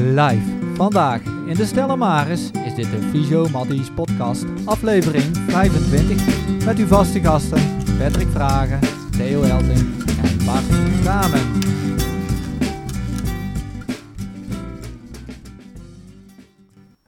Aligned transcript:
Live 0.00 0.74
vandaag 0.74 1.22
in 1.22 1.54
de 1.54 1.66
Stella 1.66 1.96
Maris 1.96 2.50
is 2.50 2.74
dit 2.74 2.90
de 2.90 3.00
Visio 3.10 3.48
Maddies 3.48 3.90
podcast 3.90 4.44
aflevering 4.64 5.36
25 5.36 6.64
met 6.64 6.78
uw 6.78 6.86
vaste 6.86 7.20
gasten 7.20 7.60
Patrick 7.98 8.28
Vragen, 8.28 8.80
Theo 9.10 9.42
Elting 9.42 9.78
en 10.22 10.44
Bart 10.44 10.64
Kamen. 11.04 11.40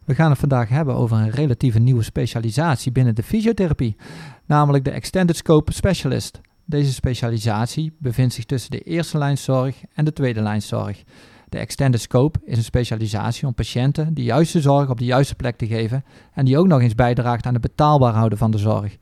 We 0.05 0.15
gaan 0.15 0.30
het 0.30 0.38
vandaag 0.38 0.69
hebben 0.69 0.95
over 0.95 1.16
een 1.16 1.30
relatieve 1.30 1.79
nieuwe 1.79 2.02
specialisatie 2.02 2.93
binnen 2.93 3.15
de 3.15 3.23
fysiotherapie, 3.23 3.97
namelijk 4.47 4.84
de 4.84 4.91
Extended 4.91 5.37
Scope 5.37 5.73
Specialist. 5.73 6.41
Deze 6.65 6.93
specialisatie 6.93 7.97
bevindt 7.98 8.34
zich 8.34 8.45
tussen 8.45 8.70
de 8.70 8.80
eerste 8.80 9.19
lijnzorg 9.19 9.77
en 9.95 10.05
de 10.05 10.12
tweede 10.12 10.41
lijnzorg. 10.41 11.02
De 11.51 11.59
Extended 11.59 12.01
Scope 12.01 12.41
is 12.45 12.57
een 12.57 12.65
specialisatie 12.65 13.47
om 13.47 13.55
patiënten 13.55 14.15
de 14.15 14.23
juiste 14.23 14.61
zorg 14.61 14.89
op 14.89 14.99
de 14.99 15.05
juiste 15.05 15.35
plek 15.35 15.57
te 15.57 15.67
geven 15.67 16.05
en 16.33 16.45
die 16.45 16.59
ook 16.59 16.67
nog 16.67 16.81
eens 16.81 16.95
bijdraagt 16.95 17.47
aan 17.47 17.53
het 17.53 17.63
betaalbaar 17.63 18.15
houden 18.15 18.39
van 18.39 18.51
de 18.51 18.59
zorg. 18.59 18.97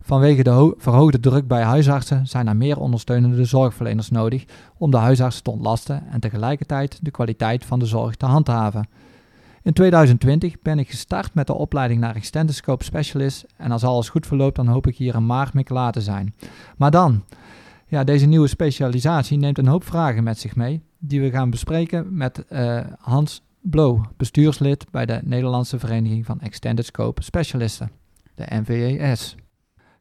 Vanwege 0.00 0.42
de 0.42 0.74
verhoogde 0.78 1.20
druk 1.20 1.46
bij 1.46 1.62
huisartsen 1.62 2.26
zijn 2.26 2.46
er 2.46 2.56
meer 2.56 2.78
ondersteunende 2.78 3.44
zorgverleners 3.44 4.10
nodig 4.10 4.44
om 4.78 4.90
de 4.90 4.96
huisartsen 4.96 5.42
te 5.42 5.50
ontlasten 5.50 6.06
en 6.10 6.20
tegelijkertijd 6.20 6.98
de 7.02 7.10
kwaliteit 7.10 7.64
van 7.64 7.78
de 7.78 7.86
zorg 7.86 8.16
te 8.16 8.26
handhaven. 8.26 8.88
In 9.62 9.72
2020 9.72 10.60
ben 10.62 10.78
ik 10.78 10.90
gestart 10.90 11.34
met 11.34 11.46
de 11.46 11.54
opleiding 11.54 12.00
naar 12.00 12.14
Extended 12.14 12.54
Scope 12.54 12.84
Specialist 12.84 13.44
en 13.56 13.70
als 13.70 13.84
alles 13.84 14.08
goed 14.08 14.26
verloopt 14.26 14.56
dan 14.56 14.66
hoop 14.66 14.86
ik 14.86 14.96
hier 14.96 15.14
een 15.14 15.26
maart 15.26 15.54
mee 15.54 15.90
te 15.90 16.00
zijn. 16.00 16.34
Maar 16.76 16.90
dan, 16.90 17.24
ja, 17.86 18.04
deze 18.04 18.26
nieuwe 18.26 18.48
specialisatie 18.48 19.38
neemt 19.38 19.58
een 19.58 19.66
hoop 19.66 19.84
vragen 19.84 20.24
met 20.24 20.38
zich 20.38 20.56
mee 20.56 20.82
die 21.08 21.20
we 21.20 21.30
gaan 21.30 21.50
bespreken 21.50 22.16
met 22.16 22.46
uh, 22.52 22.80
Hans 22.98 23.42
Blow, 23.62 24.04
bestuurslid 24.16 24.90
bij 24.90 25.06
de 25.06 25.20
Nederlandse 25.24 25.78
Vereniging 25.78 26.24
van 26.26 26.40
Extended 26.40 26.84
Scope 26.84 27.22
Specialisten, 27.22 27.90
de 28.34 28.46
NVES. 28.48 29.36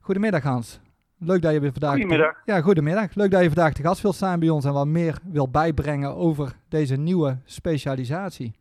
Goedemiddag 0.02 0.44
Hans. 0.44 0.82
Leuk 1.20 1.42
dat 1.42 1.54
je 1.54 1.60
weer 1.60 1.72
vandaag. 1.72 1.92
Goedemiddag. 1.92 2.42
ja, 2.46 2.62
goedemiddag. 2.62 3.16
Leuk 3.16 3.32
dat 3.32 3.42
je 3.42 3.52
vandaag 3.52 3.74
te 3.74 3.84
gast 3.84 4.02
wilt 4.02 4.16
zijn 4.16 4.40
bij 4.40 4.50
ons 4.50 4.66
en 4.66 4.74
wat 4.74 4.88
meer 4.88 5.18
wil 5.32 5.50
bijbrengen 5.50 6.16
over 6.16 6.56
deze 6.70 6.98
nieuwe 6.98 7.38
specialisatie. 7.46 8.52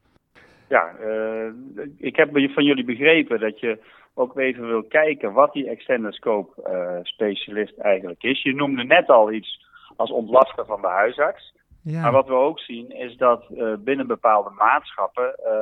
Ja, 0.68 0.92
uh, 1.00 1.52
ik 1.98 2.16
heb 2.16 2.30
van 2.32 2.64
jullie 2.64 2.84
begrepen 2.84 3.40
dat 3.40 3.60
je 3.60 3.78
ook 4.14 4.38
even 4.38 4.66
wil 4.66 4.82
kijken 4.82 5.32
wat 5.32 5.52
die 5.52 5.68
extended 5.68 6.14
scope 6.14 6.70
uh, 6.70 6.98
specialist 7.02 7.78
eigenlijk 7.78 8.22
is. 8.22 8.42
Je 8.42 8.54
noemde 8.54 8.84
net 8.84 9.08
al 9.08 9.32
iets 9.32 9.66
als 9.96 10.10
ontlasten 10.10 10.66
van 10.66 10.80
de 10.80 10.86
huisarts. 10.86 11.52
Ja. 11.82 12.02
Maar 12.02 12.12
wat 12.12 12.26
we 12.26 12.34
ook 12.34 12.60
zien 12.60 12.90
is 12.90 13.16
dat 13.16 13.44
uh, 13.50 13.74
binnen 13.78 14.06
bepaalde 14.06 14.50
maatschappen 14.50 15.34
uh, 15.44 15.52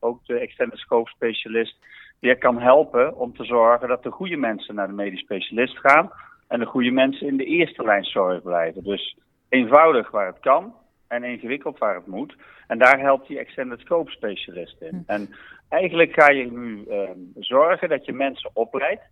ook 0.00 0.26
de 0.26 0.38
extended 0.38 0.78
scope 0.78 1.10
specialist 1.10 1.76
weer 2.20 2.38
kan 2.38 2.60
helpen 2.60 3.16
om 3.16 3.36
te 3.36 3.44
zorgen 3.44 3.88
dat 3.88 4.02
de 4.02 4.10
goede 4.10 4.36
mensen 4.36 4.74
naar 4.74 4.86
de 4.86 4.92
medisch 4.92 5.20
specialist 5.20 5.78
gaan 5.78 6.12
en 6.48 6.58
de 6.58 6.66
goede 6.66 6.90
mensen 6.90 7.26
in 7.26 7.36
de 7.36 7.44
eerste 7.44 7.84
lijn 7.84 8.04
zorg 8.04 8.42
blijven. 8.42 8.84
Dus 8.84 9.16
eenvoudig 9.48 10.10
waar 10.10 10.26
het 10.26 10.40
kan 10.40 10.74
en 11.08 11.24
ingewikkeld 11.24 11.78
waar 11.78 11.94
het 11.94 12.06
moet. 12.06 12.36
En 12.66 12.78
daar 12.78 13.00
helpt 13.00 13.28
die 13.28 13.38
extended 13.38 13.80
scope 13.80 14.10
specialist 14.10 14.80
in. 14.80 15.04
Hm. 15.06 15.12
En 15.12 15.34
eigenlijk 15.68 16.12
ga 16.12 16.30
je 16.30 16.52
nu 16.52 16.84
uh, 16.88 17.10
zorgen 17.38 17.88
dat 17.88 18.04
je 18.04 18.12
mensen 18.12 18.50
opleidt 18.52 19.02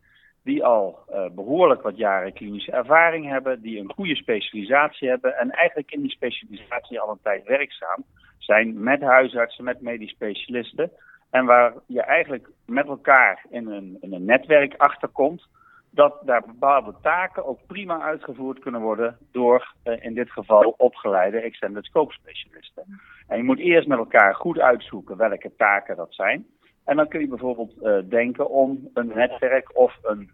die 0.46 0.64
al 0.64 0.98
uh, 1.10 1.24
behoorlijk 1.34 1.82
wat 1.82 1.96
jaren 1.96 2.32
klinische 2.32 2.72
ervaring 2.72 3.28
hebben, 3.28 3.62
die 3.62 3.78
een 3.78 3.92
goede 3.92 4.16
specialisatie 4.16 5.08
hebben 5.08 5.38
en 5.38 5.50
eigenlijk 5.50 5.90
in 5.90 6.00
die 6.00 6.10
specialisatie 6.10 7.00
al 7.00 7.10
een 7.10 7.22
tijd 7.22 7.44
werkzaam 7.44 8.04
zijn 8.38 8.82
met 8.82 9.00
huisartsen, 9.00 9.64
met 9.64 9.80
medisch 9.80 10.10
specialisten. 10.10 10.90
En 11.30 11.44
waar 11.44 11.74
je 11.86 12.02
eigenlijk 12.02 12.48
met 12.66 12.86
elkaar 12.86 13.44
in 13.50 13.66
een, 13.66 13.96
een 14.00 14.24
netwerk 14.24 14.74
achterkomt 14.76 15.48
dat 15.90 16.20
daar 16.24 16.42
bepaalde 16.46 16.94
taken 17.02 17.46
ook 17.46 17.66
prima 17.66 18.00
uitgevoerd 18.00 18.58
kunnen 18.58 18.80
worden 18.80 19.18
door 19.32 19.74
uh, 19.84 20.04
in 20.04 20.14
dit 20.14 20.30
geval 20.30 20.74
opgeleide 20.76 21.40
extended 21.40 21.84
scope 21.84 22.12
specialisten. 22.12 23.00
En 23.28 23.36
je 23.36 23.42
moet 23.42 23.58
eerst 23.58 23.88
met 23.88 23.98
elkaar 23.98 24.34
goed 24.34 24.58
uitzoeken 24.58 25.16
welke 25.16 25.52
taken 25.56 25.96
dat 25.96 26.14
zijn. 26.14 26.46
En 26.86 26.96
dan 26.96 27.08
kun 27.08 27.20
je 27.20 27.28
bijvoorbeeld 27.28 27.74
uh, 27.82 27.98
denken 28.08 28.50
om 28.50 28.88
een 28.94 29.12
netwerk 29.14 29.78
of 29.78 29.98
een 30.02 30.30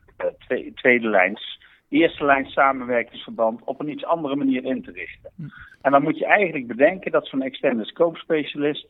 uh, 0.48 0.58
tweede 0.74 1.08
lijns, 1.08 1.60
eerste 1.88 2.24
lijn 2.24 2.46
samenwerkingsverband 2.46 3.60
op 3.64 3.80
een 3.80 3.88
iets 3.88 4.04
andere 4.04 4.36
manier 4.36 4.64
in 4.64 4.82
te 4.82 4.90
richten. 4.90 5.30
Hm. 5.36 5.42
En 5.82 5.90
dan 5.90 6.02
moet 6.02 6.18
je 6.18 6.26
eigenlijk 6.26 6.66
bedenken 6.66 7.12
dat 7.12 7.26
zo'n 7.26 7.42
extended 7.42 7.86
scope 7.86 8.18
specialist 8.18 8.88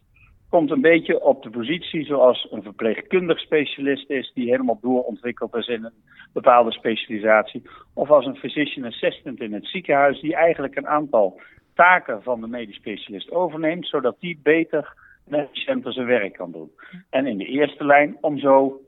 komt 0.53 0.71
een 0.71 0.81
beetje 0.81 1.23
op 1.23 1.43
de 1.43 1.51
positie 1.51 2.05
zoals 2.05 2.49
een 2.51 2.63
verpleegkundig 2.63 3.39
specialist 3.39 4.11
is 4.11 4.33
die 4.35 4.51
helemaal 4.51 4.79
doorontwikkeld 4.81 5.55
is 5.55 5.67
in 5.67 5.85
een 5.85 6.03
bepaalde 6.33 6.73
specialisatie. 6.73 7.63
Of 7.95 8.11
als 8.11 8.27
een 8.27 8.37
physician 8.37 8.87
assistant 8.87 9.41
in 9.41 9.53
het 9.53 9.67
ziekenhuis 9.67 10.21
die 10.21 10.35
eigenlijk 10.35 10.77
een 10.77 10.89
aantal 10.89 11.41
taken 11.75 12.23
van 12.23 12.41
de 12.41 12.47
medisch 12.47 12.77
specialist 12.77 13.31
overneemt, 13.31 13.87
zodat 13.87 14.17
die 14.21 14.41
beter 14.43 14.95
met 15.25 15.53
patiënten 15.53 15.93
zijn 15.93 16.07
werk 16.07 16.33
kan 16.33 16.53
doen. 16.53 16.71
En 17.11 17.27
in 17.27 17.39
de 17.39 17.47
eerste 17.47 17.85
lijn 17.85 18.17
om 18.21 18.39
zo 18.39 18.81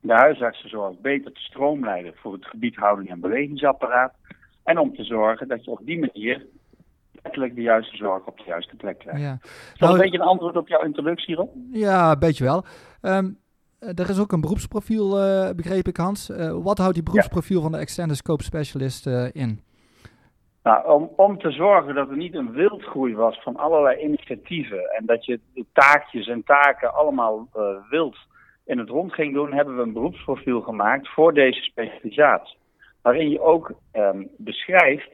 de 0.00 0.12
huisartsenzorg 0.12 1.00
beter 1.00 1.32
te 1.32 1.40
stroomleiden 1.40 2.12
voor 2.16 2.32
het 2.32 2.46
gebied 2.46 2.76
houding 2.76 3.10
en 3.10 3.20
bewegingsapparaat. 3.20 4.14
En 4.64 4.78
om 4.78 4.94
te 4.94 5.04
zorgen 5.04 5.48
dat 5.48 5.64
je 5.64 5.70
op 5.70 5.80
die 5.82 5.98
manier 5.98 6.46
letterlijk 7.22 7.54
de 7.54 7.62
juiste 7.62 7.96
zorg 7.96 8.26
op 8.26 8.36
de 8.36 8.44
juiste 8.46 8.76
plek 8.76 8.98
krijgt. 8.98 9.20
Ja. 9.20 9.38
Is 9.42 9.48
dat 9.70 9.78
nou, 9.78 9.92
een 9.92 10.00
beetje 10.00 10.18
een 10.18 10.24
antwoord 10.24 10.56
op 10.56 10.68
jouw 10.68 10.84
introductie 10.84 11.26
hierop? 11.26 11.54
Ja, 11.72 12.10
een 12.12 12.18
beetje 12.18 12.44
wel. 12.44 12.64
Um, 13.02 13.38
er 13.78 14.10
is 14.10 14.18
ook 14.18 14.32
een 14.32 14.40
beroepsprofiel, 14.40 15.18
uh, 15.18 15.50
begreep 15.50 15.88
ik 15.88 15.96
Hans. 15.96 16.30
Uh, 16.30 16.56
wat 16.62 16.78
houdt 16.78 16.94
die 16.94 17.02
beroepsprofiel 17.02 17.62
van 17.62 17.72
de 17.72 17.78
Extended 17.78 18.16
Scope 18.16 18.42
Specialist 18.42 19.06
uh, 19.06 19.28
in? 19.32 19.60
Nou, 20.62 20.86
om, 20.86 21.10
om 21.16 21.38
te 21.38 21.50
zorgen 21.50 21.94
dat 21.94 22.10
er 22.10 22.16
niet 22.16 22.34
een 22.34 22.52
wildgroei 22.52 23.14
was 23.14 23.42
van 23.42 23.56
allerlei 23.56 24.02
initiatieven 24.02 24.90
en 24.90 25.06
dat 25.06 25.24
je 25.24 25.40
de 25.54 25.64
taakjes 25.72 26.26
en 26.26 26.44
taken 26.44 26.94
allemaal 26.94 27.48
uh, 27.56 27.62
wild 27.90 28.16
in 28.64 28.78
het 28.78 28.88
rond 28.88 29.12
ging 29.12 29.34
doen, 29.34 29.52
hebben 29.52 29.76
we 29.76 29.82
een 29.82 29.92
beroepsprofiel 29.92 30.60
gemaakt 30.60 31.08
voor 31.08 31.34
deze 31.34 31.60
specialisatie. 31.60 32.56
Waarin 33.02 33.30
je 33.30 33.40
ook 33.40 33.72
um, 33.92 34.28
beschrijft 34.36 35.08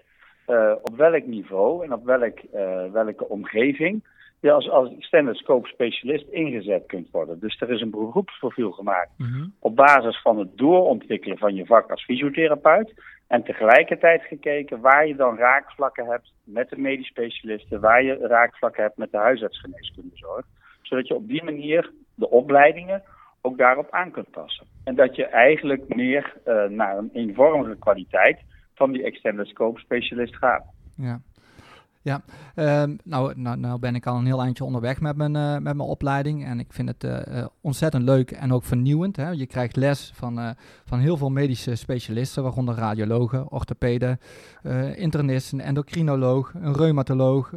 uh, 0.46 0.72
op 0.82 0.96
welk 0.96 1.26
niveau 1.26 1.84
en 1.84 1.92
op 1.92 2.04
welk, 2.04 2.38
uh, 2.54 2.92
welke 2.92 3.28
omgeving 3.28 4.04
je 4.40 4.52
als, 4.52 4.70
als 4.70 4.90
extended 4.90 5.36
scope 5.36 5.68
specialist 5.68 6.28
ingezet 6.28 6.86
kunt 6.86 7.10
worden. 7.10 7.40
Dus 7.40 7.60
er 7.60 7.70
is 7.70 7.80
een 7.80 7.90
beroepsprofiel 7.90 8.70
gemaakt 8.70 9.10
mm 9.16 9.26
-hmm. 9.26 9.54
op 9.58 9.76
basis 9.76 10.20
van 10.20 10.38
het 10.38 10.58
doorontwikkelen 10.58 11.38
van 11.38 11.54
je 11.54 11.66
vak 11.66 11.90
als 11.90 12.04
fysiotherapeut. 12.04 12.94
En 13.26 13.42
tegelijkertijd 13.42 14.22
gekeken 14.22 14.80
waar 14.80 15.06
je 15.06 15.16
dan 15.16 15.36
raakvlakken 15.36 16.06
hebt 16.06 16.32
met 16.44 16.68
de 16.68 16.78
medisch 16.78 17.06
specialisten, 17.06 17.80
waar 17.80 18.02
je 18.02 18.16
raakvlakken 18.16 18.82
hebt 18.82 18.96
met 18.96 19.10
de 19.10 19.16
huisartsgeneeskundezorg. 19.16 20.46
Zodat 20.82 21.06
je 21.06 21.14
op 21.14 21.28
die 21.28 21.44
manier 21.44 21.92
de 22.14 22.30
opleidingen 22.30 23.02
ook 23.40 23.58
daarop 23.58 23.90
aan 23.90 24.10
kunt 24.10 24.30
passen. 24.30 24.66
En 24.84 24.94
dat 24.94 25.16
je 25.16 25.26
eigenlijk 25.26 25.94
meer 25.94 26.34
uh, 26.46 26.64
naar 26.64 26.98
een 26.98 27.10
eenvormige 27.12 27.76
kwaliteit 27.78 28.38
van 28.74 28.92
die 28.92 29.02
extended 29.04 29.46
scope 29.46 29.80
specialist 29.80 30.36
gaat. 30.36 30.64
Ja. 30.96 31.20
Ja, 32.06 32.22
uh, 32.56 32.94
nou, 33.04 33.32
nou, 33.36 33.78
ben 33.78 33.94
ik 33.94 34.06
al 34.06 34.16
een 34.16 34.26
heel 34.26 34.42
eindje 34.42 34.64
onderweg 34.64 35.00
met 35.00 35.16
mijn, 35.16 35.34
uh, 35.34 35.52
met 35.52 35.62
mijn 35.62 35.80
opleiding. 35.80 36.44
En 36.44 36.58
ik 36.58 36.72
vind 36.72 36.88
het 36.88 37.04
uh, 37.04 37.44
ontzettend 37.60 38.02
leuk 38.02 38.30
en 38.30 38.52
ook 38.52 38.64
vernieuwend. 38.64 39.16
Hè? 39.16 39.30
Je 39.30 39.46
krijgt 39.46 39.76
les 39.76 40.12
van, 40.14 40.54
van 40.84 40.98
heel 40.98 41.16
veel 41.16 41.30
medische 41.30 41.74
specialisten, 41.74 42.42
waaronder 42.42 42.74
radiologen, 42.74 43.50
orthopeden, 43.50 44.18
internisten, 44.94 45.60
endocrinoloog, 45.60 46.52
een 46.54 46.74
reumatoloog, 46.74 47.50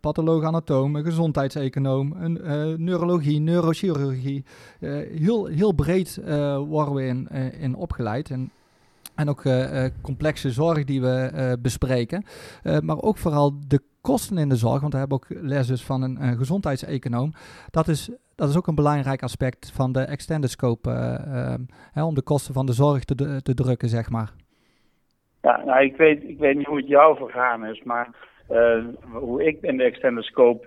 patholoog 0.00 0.44
anatoom, 0.44 0.96
een 0.96 1.04
gezondheidseconoom, 1.04 2.12
een 2.12 2.34
neurologie, 2.84 3.40
neurochirurgie. 3.40 4.44
heel, 4.78 5.46
heel 5.46 5.72
breed 5.72 6.20
worden 6.66 6.94
we 6.94 7.06
in, 7.06 7.28
in 7.58 7.74
opgeleid. 7.74 8.30
En 8.30 8.50
en 9.16 9.28
ook 9.28 9.44
uh, 9.44 9.84
complexe 10.02 10.50
zorg 10.50 10.84
die 10.84 11.00
we 11.00 11.30
uh, 11.34 11.52
bespreken. 11.62 12.24
Maar 12.80 13.02
ook 13.02 13.18
vooral 13.18 13.52
de 13.68 13.80
kosten 14.00 14.38
in 14.38 14.48
de 14.48 14.56
zorg. 14.56 14.80
Want 14.80 14.92
we 14.92 14.98
hebben 14.98 15.16
ook 15.16 15.26
les 15.28 15.66
dus 15.66 15.84
van 15.84 16.02
een, 16.02 16.22
een 16.22 16.36
gezondheidseconoom. 16.36 17.32
Dat 17.70 17.88
is, 17.88 18.10
dat 18.34 18.48
is 18.48 18.56
ook 18.56 18.66
een 18.66 18.74
belangrijk 18.74 19.22
aspect 19.22 19.72
van 19.74 19.92
de 19.92 20.00
extended 20.00 20.50
scope. 20.50 20.90
Ehm, 20.90 21.60
hè, 21.92 22.04
om 22.04 22.14
de 22.14 22.22
kosten 22.22 22.54
van 22.54 22.66
de 22.66 22.72
zorg 22.72 23.04
te, 23.04 23.42
te 23.42 23.54
drukken, 23.54 23.88
zeg 23.88 24.10
maar. 24.10 24.30
Ja, 25.42 25.64
nou, 25.64 25.84
ik 25.84 25.96
weet, 25.96 26.22
ik 26.22 26.38
weet 26.38 26.56
niet 26.56 26.66
hoe 26.66 26.76
het 26.76 26.88
jou 26.88 27.16
vergaan 27.16 27.66
is. 27.66 27.82
Maar 27.82 28.08
hoe 29.12 29.44
ik 29.46 29.58
in 29.60 29.76
de 29.76 29.84
extended 29.84 30.24
scope 30.24 30.66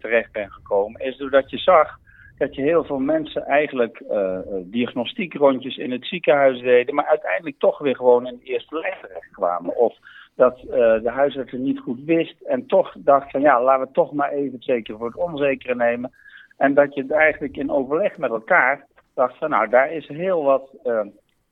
terecht 0.00 0.32
ben 0.32 0.50
gekomen. 0.50 1.00
Is 1.00 1.16
doordat 1.16 1.50
je 1.50 1.58
zag 1.58 1.98
dat 2.38 2.54
je 2.54 2.62
heel 2.62 2.84
veel 2.84 2.98
mensen 2.98 3.42
eigenlijk 3.42 4.02
uh, 4.10 4.38
diagnostiekrondjes 4.62 5.76
in 5.76 5.90
het 5.90 6.06
ziekenhuis 6.06 6.60
deden, 6.60 6.94
maar 6.94 7.06
uiteindelijk 7.06 7.58
toch 7.58 7.78
weer 7.78 7.96
gewoon 7.96 8.26
in 8.26 8.36
de 8.36 8.44
eerste 8.44 8.78
lijn 8.78 8.96
terecht 9.00 9.30
kwamen. 9.30 9.76
Of 9.76 9.96
dat 10.36 10.58
de 11.02 11.10
huisarts 11.10 11.50
het 11.50 11.60
niet 11.60 11.78
goed 11.78 12.04
wist 12.04 12.40
en 12.40 12.66
toch 12.66 12.94
dacht 12.98 13.30
van 13.30 13.40
ja, 13.40 13.62
laten 13.62 13.86
we 13.86 13.92
toch 13.92 14.12
maar 14.12 14.30
even 14.30 14.52
het 14.52 14.64
zeker 14.64 14.96
voor 14.96 15.06
het 15.06 15.16
onzekere 15.16 15.74
nemen. 15.74 16.12
En 16.56 16.74
dat 16.74 16.94
je 16.94 17.06
eigenlijk 17.08 17.56
in 17.56 17.70
overleg 17.70 18.16
met 18.16 18.30
elkaar 18.30 18.86
dacht 19.14 19.38
van 19.38 19.50
nou, 19.50 19.68
daar 19.68 19.92
is 19.92 20.08
heel 20.08 20.42
wat 20.42 20.70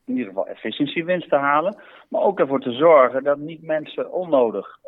in 0.05 0.13
ieder 0.13 0.27
geval 0.27 0.47
efficiëntiewinst 0.47 1.29
te 1.29 1.35
halen. 1.35 1.75
Maar 2.09 2.21
ook 2.21 2.39
ervoor 2.39 2.61
te 2.61 2.71
zorgen 2.71 3.23
dat 3.23 3.37
niet 3.37 3.61
mensen 3.61 4.11
onnodig 4.11 4.79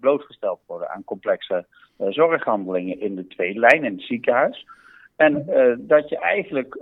blootgesteld 0.00 0.60
worden 0.66 0.90
aan 0.90 1.04
complexe 1.04 1.66
zorghandelingen 1.98 3.00
in 3.00 3.14
de 3.14 3.26
tweede 3.26 3.58
lijn, 3.58 3.84
in 3.84 3.92
het 3.92 4.02
ziekenhuis. 4.02 4.66
En 5.16 5.44
uh, 5.48 5.74
dat 5.78 6.08
je 6.08 6.18
eigenlijk 6.18 6.78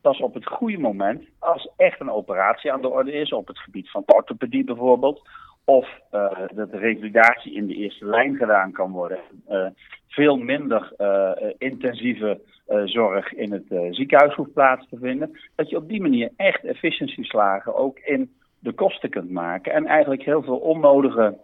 pas 0.00 0.20
op 0.20 0.34
het 0.34 0.46
goede 0.46 0.78
moment, 0.78 1.24
als 1.38 1.70
echt 1.76 2.00
een 2.00 2.10
operatie 2.10 2.72
aan 2.72 2.80
de 2.80 2.88
orde 2.88 3.12
is, 3.12 3.32
op 3.32 3.46
het 3.46 3.58
gebied 3.58 3.90
van 3.90 4.02
orthopedie 4.06 4.64
bijvoorbeeld, 4.64 5.28
of 5.64 5.88
dat 6.54 6.70
de 6.70 6.78
revalidatie 6.78 7.54
in 7.54 7.66
de 7.66 7.74
eerste 7.74 8.06
lijn 8.06 8.36
gedaan 8.36 8.72
kan 8.72 8.90
worden, 8.90 9.18
veel 10.08 10.36
minder 10.36 10.92
intensieve 11.58 12.40
zorg 12.84 13.32
in 13.32 13.52
het 13.52 13.94
ziekenhuis 13.94 14.34
hoeft 14.34 14.52
plaats 14.52 14.88
te 14.88 14.96
vinden. 15.00 15.38
Dat 15.54 15.70
je 15.70 15.76
op 15.76 15.88
die 15.88 16.00
manier 16.00 16.30
echt 16.36 16.64
efficiëntieslagen 16.64 17.74
ook 17.74 17.98
in 17.98 18.32
de 18.58 18.72
kosten 18.72 19.10
kunt 19.10 19.30
maken. 19.30 19.72
En 19.72 19.86
eigenlijk 19.86 20.22
heel 20.22 20.42
veel 20.42 20.58
onnodige 20.58 21.38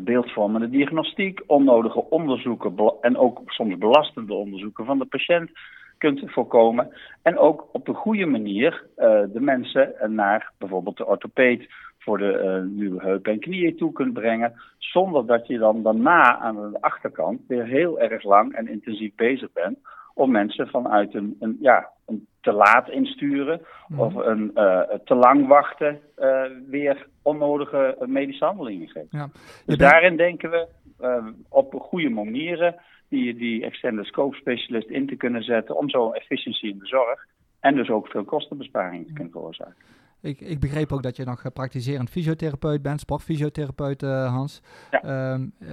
beeldvormende 0.00 0.70
diagnostiek, 0.70 1.42
onnodige 1.46 2.10
onderzoeken 2.10 2.94
en 3.00 3.16
ook 3.16 3.40
soms 3.46 3.78
belastende 3.78 4.34
onderzoeken 4.34 4.84
van 4.84 4.98
de 4.98 5.04
patiënt 5.04 5.50
kunt 5.98 6.22
voorkomen. 6.24 6.92
En 7.22 7.38
ook 7.38 7.68
op 7.72 7.88
een 7.88 7.94
goede 7.94 8.26
manier 8.26 8.86
de 9.32 9.40
mensen 9.40 9.94
naar 10.06 10.52
bijvoorbeeld 10.58 10.96
de 10.96 11.06
orthopeed 11.06 11.68
voor 11.98 12.18
de 12.18 12.64
nieuwe 12.70 13.02
heupen 13.02 13.32
en 13.32 13.40
knieën 13.40 13.76
toe 13.76 13.92
kunt 13.92 14.12
brengen. 14.12 14.52
Zonder 14.78 15.26
dat 15.26 15.46
je 15.46 15.58
dan 15.58 15.82
daarna 15.82 16.38
aan 16.38 16.72
de 16.72 16.80
achterkant 16.80 17.40
weer 17.48 17.64
heel 17.64 18.00
erg 18.00 18.22
lang 18.22 18.54
en 18.54 18.68
intensief 18.68 19.14
bezig 19.14 19.52
bent 19.52 19.78
om 20.14 20.30
mensen 20.30 20.68
vanuit 20.68 21.14
een, 21.14 21.56
ja, 21.60 21.88
een 22.06 22.26
te 22.40 22.52
laat 22.52 22.88
insturen 22.90 23.60
mhm. 23.88 24.00
of 24.00 24.14
een 24.14 24.50
uh, 24.54 24.80
te 25.04 25.14
lang 25.14 25.46
wachten 25.46 26.00
uh, 26.18 26.42
weer 26.68 27.06
onnodige 27.22 27.96
medische 28.06 28.44
handelingen 28.44 28.88
geven. 28.88 29.08
Ja. 29.10 29.28
Dus 29.66 29.76
daarin 29.76 30.16
denken 30.16 30.50
we 30.50 30.66
uh, 31.00 31.26
op 31.48 31.74
goede 31.74 32.08
manieren 32.08 32.74
die, 33.08 33.34
die 33.34 33.64
extended 33.64 34.06
scope 34.06 34.36
specialist 34.36 34.88
in 34.88 35.06
te 35.06 35.16
kunnen 35.16 35.42
zetten 35.42 35.76
om 35.76 35.90
zo 35.90 36.10
efficiëntie 36.10 36.70
in 36.70 36.78
de 36.78 36.86
zorg 36.86 37.26
en 37.60 37.74
dus 37.74 37.90
ook 37.90 38.08
veel 38.08 38.24
kostenbesparingen 38.24 39.06
te 39.06 39.12
kunnen 39.12 39.32
veroorzaken. 39.32 39.76
Ik, 40.24 40.40
ik 40.40 40.60
begreep 40.60 40.92
ook 40.92 41.02
dat 41.02 41.16
je 41.16 41.24
nog 41.24 41.52
praktiserend 41.52 42.10
fysiotherapeut 42.10 42.82
bent, 42.82 43.00
sportfysiotherapeut 43.00 44.02
uh, 44.02 44.34
Hans. 44.34 44.62
Ja. 44.90 45.32
Um, 45.32 45.52
uh, 45.58 45.68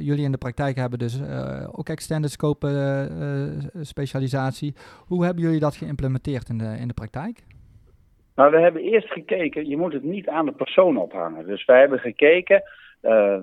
jullie 0.00 0.24
in 0.24 0.32
de 0.32 0.38
praktijk 0.38 0.76
hebben 0.76 0.98
dus 0.98 1.22
ook 1.72 1.88
extended 1.88 2.30
scope 2.30 2.68
specialisatie. 3.80 4.74
Hoe 5.06 5.24
hebben 5.24 5.42
jullie 5.42 5.60
dat 5.60 5.76
geïmplementeerd 5.76 6.48
in 6.48 6.58
de, 6.58 6.76
in 6.80 6.88
de 6.88 6.94
praktijk? 6.94 7.44
Nou, 8.34 8.50
we 8.50 8.60
hebben 8.60 8.82
eerst 8.82 9.12
gekeken, 9.12 9.68
je 9.68 9.76
moet 9.76 9.92
het 9.92 10.02
niet 10.02 10.28
aan 10.28 10.46
de 10.46 10.52
persoon 10.52 10.96
ophangen. 10.96 11.46
Dus 11.46 11.64
wij 11.64 11.80
hebben 11.80 11.98
gekeken, 11.98 12.62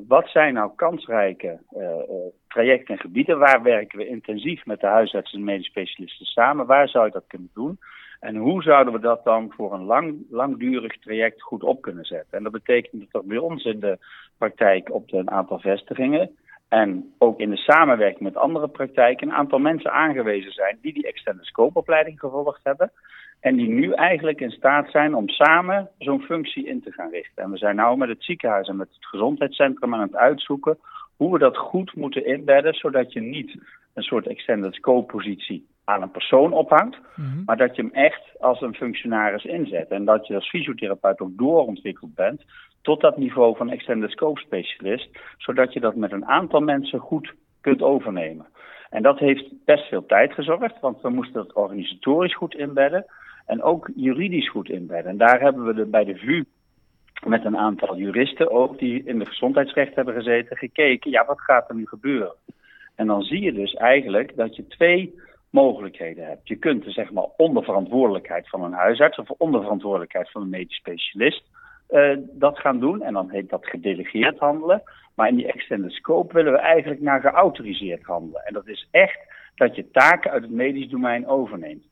wat 0.07 0.27
zijn 0.27 0.53
nou 0.53 0.71
kansrijke 0.75 1.59
trajecten 2.47 2.95
en 2.95 3.01
gebieden? 3.01 3.39
Waar 3.39 3.63
werken 3.63 3.97
we 3.97 4.07
intensief 4.07 4.65
met 4.65 4.79
de 4.79 4.87
huisartsen 4.87 5.39
en 5.39 5.45
medisch 5.45 5.65
specialisten 5.67 6.25
samen? 6.25 6.65
Waar 6.65 6.87
zou 6.87 7.05
je 7.05 7.11
dat 7.11 7.27
kunnen 7.27 7.49
doen? 7.53 7.79
En 8.23 8.35
hoe 8.35 8.61
zouden 8.61 8.93
we 8.93 8.99
dat 8.99 9.23
dan 9.23 9.53
voor 9.55 9.73
een 9.73 9.83
lang, 9.83 10.15
langdurig 10.29 10.99
traject 10.99 11.41
goed 11.41 11.63
op 11.63 11.81
kunnen 11.81 12.05
zetten? 12.05 12.37
En 12.37 12.43
dat 12.43 12.51
betekent 12.51 13.11
dat 13.11 13.21
er 13.21 13.27
bij 13.27 13.37
ons 13.37 13.63
in 13.63 13.79
de 13.79 13.97
praktijk 14.37 14.93
op 14.93 15.13
een 15.13 15.31
aantal 15.31 15.59
vestigingen 15.59 16.35
en 16.67 17.13
ook 17.17 17.39
in 17.39 17.49
de 17.49 17.57
samenwerking 17.57 18.21
met 18.21 18.35
andere 18.35 18.67
praktijken 18.67 19.27
een 19.27 19.33
aantal 19.33 19.59
mensen 19.59 19.91
aangewezen 19.91 20.51
zijn 20.51 20.77
die 20.81 20.93
die 20.93 21.07
extended 21.07 21.45
scope 21.45 21.79
opleiding 21.79 22.19
gevolgd 22.19 22.59
hebben. 22.63 22.91
En 23.39 23.55
die 23.55 23.69
nu 23.69 23.91
eigenlijk 23.91 24.41
in 24.41 24.51
staat 24.51 24.91
zijn 24.91 25.15
om 25.15 25.29
samen 25.29 25.89
zo'n 25.97 26.21
functie 26.21 26.67
in 26.67 26.81
te 26.81 26.91
gaan 26.91 27.11
richten. 27.11 27.43
En 27.43 27.51
we 27.51 27.57
zijn 27.57 27.75
nu 27.75 27.95
met 27.97 28.09
het 28.09 28.23
ziekenhuis 28.23 28.67
en 28.67 28.75
met 28.75 28.89
het 28.93 29.05
gezondheidscentrum 29.05 29.93
aan 29.93 30.01
het 30.01 30.15
uitzoeken 30.15 30.77
hoe 31.17 31.33
we 31.33 31.39
dat 31.39 31.57
goed 31.57 31.95
moeten 31.95 32.25
inbedden, 32.25 32.73
zodat 32.73 33.13
je 33.13 33.21
niet 33.21 33.57
een 33.93 34.03
soort 34.03 34.27
extended 34.27 34.75
scope 34.75 35.11
positie 35.11 35.71
aan 35.85 36.01
een 36.01 36.11
persoon 36.11 36.53
ophangt, 36.53 36.97
mhm. 37.15 37.43
maar 37.45 37.57
dat 37.57 37.75
je 37.75 37.81
hem 37.81 37.91
echt 37.91 38.21
als 38.39 38.61
een 38.61 38.75
functionaris 38.75 39.45
inzet. 39.45 39.89
En 39.89 40.05
dat 40.05 40.27
je 40.27 40.35
als 40.35 40.49
fysiotherapeut 40.49 41.19
ook 41.19 41.37
doorontwikkeld 41.37 42.15
bent 42.15 42.43
tot 42.81 43.01
dat 43.01 43.17
niveau 43.17 43.55
van 43.55 43.69
extended 43.69 44.11
scope 44.11 44.39
specialist, 44.39 45.09
zodat 45.37 45.73
je 45.73 45.79
dat 45.79 45.95
met 45.95 46.11
een 46.11 46.25
aantal 46.25 46.59
mensen 46.59 46.99
goed 46.99 47.33
kunt 47.61 47.81
overnemen. 47.81 48.45
En 48.89 49.03
dat 49.03 49.19
heeft 49.19 49.65
best 49.65 49.87
veel 49.87 50.05
tijd 50.05 50.33
gezorgd, 50.33 50.79
want 50.79 51.01
we 51.01 51.09
moesten 51.09 51.33
dat 51.33 51.53
organisatorisch 51.53 52.35
goed 52.35 52.55
inbedden 52.55 53.05
en 53.45 53.61
ook 53.61 53.89
juridisch 53.95 54.49
goed 54.49 54.69
inbedden. 54.69 55.11
En 55.11 55.17
daar 55.17 55.39
hebben 55.39 55.65
we 55.65 55.73
de, 55.73 55.85
bij 55.85 56.03
de 56.03 56.17
VU 56.17 56.43
met 57.25 57.45
een 57.45 57.57
aantal 57.57 57.97
juristen 57.97 58.51
ook, 58.51 58.79
die 58.79 59.03
in 59.03 59.19
de 59.19 59.25
gezondheidsrecht 59.25 59.95
hebben 59.95 60.13
gezeten, 60.13 60.57
gekeken, 60.57 61.11
ja, 61.11 61.25
wat 61.25 61.41
gaat 61.41 61.69
er 61.69 61.75
nu 61.75 61.87
gebeuren? 61.87 62.33
En 62.95 63.07
dan 63.07 63.21
zie 63.21 63.41
je 63.41 63.53
dus 63.53 63.73
eigenlijk 63.73 64.35
dat 64.35 64.55
je 64.55 64.67
twee 64.67 65.19
mogelijkheden 65.53 66.25
hebt. 66.25 66.47
Je 66.47 66.55
kunt 66.55 66.83
zeg 66.87 67.11
maar 67.11 67.27
onder 67.37 67.63
verantwoordelijkheid 67.63 68.49
van 68.49 68.63
een 68.63 68.73
huisarts 68.73 69.17
of 69.17 69.29
onder 69.29 69.61
verantwoordelijkheid 69.61 70.31
van 70.31 70.41
een 70.41 70.49
medisch 70.49 70.75
specialist 70.75 71.43
uh, 71.89 72.17
dat 72.31 72.59
gaan 72.59 72.79
doen. 72.79 73.01
En 73.01 73.13
dan 73.13 73.29
heet 73.29 73.49
dat 73.49 73.65
gedelegeerd 73.65 74.39
handelen. 74.39 74.83
Maar 75.15 75.27
in 75.27 75.35
die 75.35 75.51
extended 75.51 75.91
scope 75.91 76.33
willen 76.33 76.51
we 76.51 76.59
eigenlijk 76.59 77.01
naar 77.01 77.21
geautoriseerd 77.21 78.03
handelen. 78.03 78.45
En 78.45 78.53
dat 78.53 78.67
is 78.67 78.87
echt 78.91 79.19
dat 79.55 79.75
je 79.75 79.91
taken 79.91 80.31
uit 80.31 80.41
het 80.41 80.51
medisch 80.51 80.89
domein 80.89 81.27
overneemt. 81.27 81.85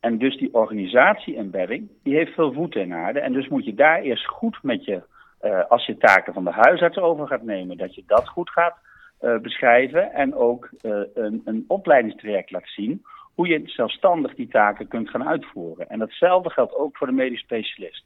En 0.00 0.18
dus 0.18 0.36
die 0.36 0.54
organisatie-embedding, 0.54 1.88
die 2.02 2.14
heeft 2.14 2.34
veel 2.34 2.52
voeten 2.52 2.80
in 2.80 2.92
aarde. 2.92 3.20
En 3.20 3.32
dus 3.32 3.48
moet 3.48 3.64
je 3.64 3.74
daar 3.74 4.00
eerst 4.00 4.26
goed 4.26 4.58
met 4.62 4.84
je, 4.84 5.02
uh, 5.42 5.64
als 5.68 5.86
je 5.86 5.96
taken 5.96 6.32
van 6.32 6.44
de 6.44 6.50
huisarts 6.50 6.98
over 6.98 7.26
gaat 7.26 7.42
nemen, 7.42 7.76
dat 7.76 7.94
je 7.94 8.02
dat 8.06 8.28
goed 8.28 8.50
gaat 8.50 8.76
uh, 9.22 9.38
beschrijven. 9.38 10.12
En 10.12 10.34
ook 10.34 10.70
uh, 10.82 11.00
een, 11.14 11.42
een 11.44 11.64
opleidingstraject 11.68 12.50
laat 12.50 12.68
zien 12.68 13.02
hoe 13.34 13.48
je 13.48 13.62
zelfstandig 13.64 14.34
die 14.34 14.48
taken 14.48 14.88
kunt 14.88 15.10
gaan 15.10 15.28
uitvoeren. 15.28 15.88
En 15.88 15.98
datzelfde 15.98 16.50
geldt 16.50 16.74
ook 16.74 16.96
voor 16.96 17.06
de 17.06 17.12
medisch 17.12 17.40
specialist. 17.40 18.04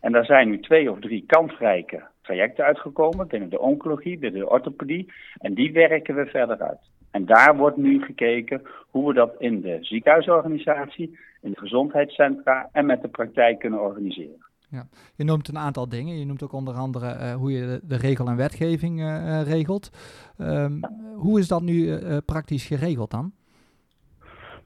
En 0.00 0.12
daar 0.12 0.24
zijn 0.24 0.48
nu 0.48 0.60
twee 0.60 0.90
of 0.90 0.98
drie 0.98 1.24
kansrijke 1.26 2.02
trajecten 2.22 2.64
uitgekomen 2.64 3.28
binnen 3.28 3.48
de 3.48 3.60
oncologie, 3.60 4.18
binnen 4.18 4.40
de 4.40 4.50
orthopedie. 4.50 5.12
En 5.38 5.54
die 5.54 5.72
werken 5.72 6.14
we 6.14 6.26
verder 6.26 6.62
uit. 6.62 6.90
En 7.10 7.24
daar 7.24 7.56
wordt 7.56 7.76
nu 7.76 8.02
gekeken 8.02 8.62
hoe 8.90 9.08
we 9.08 9.14
dat 9.14 9.34
in 9.38 9.60
de 9.60 9.78
ziekenhuisorganisatie, 9.80 11.18
in 11.42 11.50
de 11.50 11.58
gezondheidscentra 11.58 12.68
en 12.72 12.86
met 12.86 13.02
de 13.02 13.08
praktijk 13.08 13.58
kunnen 13.58 13.80
organiseren. 13.80 14.45
Ja. 14.76 14.86
Je 15.16 15.24
noemt 15.24 15.48
een 15.48 15.58
aantal 15.58 15.88
dingen. 15.88 16.18
Je 16.18 16.26
noemt 16.26 16.42
ook 16.42 16.52
onder 16.52 16.74
andere 16.74 17.06
uh, 17.06 17.34
hoe 17.34 17.52
je 17.52 17.80
de, 17.82 17.96
regel 17.96 18.26
en 18.26 18.36
wetgeving 18.36 19.00
uh, 19.00 19.42
regelt. 19.42 19.90
Um, 20.40 20.80
Hoe 21.16 21.38
is 21.38 21.48
dat 21.48 21.62
nu 21.62 21.74
uh, 21.74 22.16
praktisch 22.24 22.66
geregeld 22.66 23.10
dan? 23.10 23.32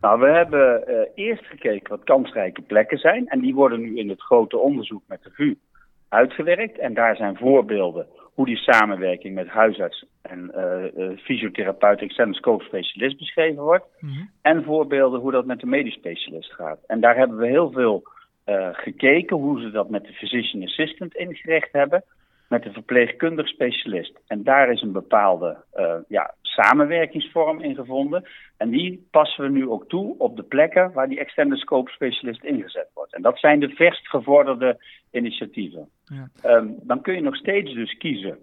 Nou, 0.00 0.21
we 0.21 0.26
hebben 0.26 0.85
eerst 1.14 1.45
gekeken 1.45 1.90
wat 1.90 2.05
kansrijke 2.05 2.62
plekken 2.62 2.99
zijn. 2.99 3.29
En 3.29 3.40
die 3.40 3.55
worden 3.55 3.81
nu 3.81 3.97
in 3.97 4.09
het 4.09 4.21
grote 4.21 4.59
onderzoek 4.59 5.02
met 5.07 5.23
de 5.23 5.31
VU 5.31 5.59
uitgewerkt. 6.09 6.79
En 6.79 6.95
daar 6.95 7.17
zijn 7.17 7.37
voorbeelden 7.37 8.07
hoe 8.35 8.47
die 8.47 8.57
samenwerking 8.57 9.35
met 9.35 9.49
huisarts 9.49 10.07
en 10.23 10.52
fysiotherapeut, 11.19 12.00
externe 12.00 12.35
scope 12.35 12.64
specialist 12.64 13.19
beschreven 13.19 13.62
wordt. 13.62 13.85
Mm 13.99 14.09
-hmm. 14.09 14.31
En 14.43 14.64
voorbeelden 14.64 15.21
hoe 15.21 15.33
dat 15.33 15.47
met 15.47 15.61
de 15.61 15.67
medisch 15.67 15.95
specialist 15.95 16.52
gaat. 16.52 16.79
En 16.87 17.00
daar 17.00 17.17
hebben 17.17 17.37
we 17.37 17.47
heel 17.47 17.71
veel 17.71 18.02
gekeken 18.73 19.37
hoe 19.37 19.61
ze 19.61 19.71
dat 19.71 19.90
met 19.90 20.04
de 20.04 20.12
physician 20.12 20.62
assistant 20.62 21.14
ingericht 21.14 21.73
hebben, 21.73 22.04
met 22.49 22.62
de 22.62 22.73
verpleegkundig 22.73 23.49
specialist. 23.49 24.21
En 24.26 24.42
daar 24.42 24.73
is 24.73 24.83
een 24.83 24.92
bepaalde 24.92 25.57
uh, 25.75 25.95
ja, 26.09 26.35
samenwerkingsvorm 26.42 27.61
in 27.61 27.75
gevonden. 27.75 28.25
En 28.57 28.71
die 28.71 29.07
passen 29.11 29.45
we 29.45 29.50
nu 29.50 29.69
ook 29.69 29.88
toe 29.88 30.14
op 30.19 30.37
de 30.37 30.42
plekken 30.42 30.92
waar 30.92 31.09
die 31.09 31.19
extended 31.19 31.59
scope 31.59 31.90
specialist 31.90 32.45
ingezet 32.45 32.88
wordt. 32.95 33.14
En 33.14 33.23
dat 33.23 33.38
zijn 33.38 33.61
de 33.61 33.69
verst 33.69 34.09
gevorderde 34.09 34.85
initiatieven. 35.11 35.88
Ja. 36.04 36.57
Um, 36.57 36.76
dan 36.83 37.00
kun 37.00 37.14
je 37.14 37.21
nog 37.21 37.37
steeds 37.37 37.75
dus 37.75 37.97
kiezen 37.97 38.38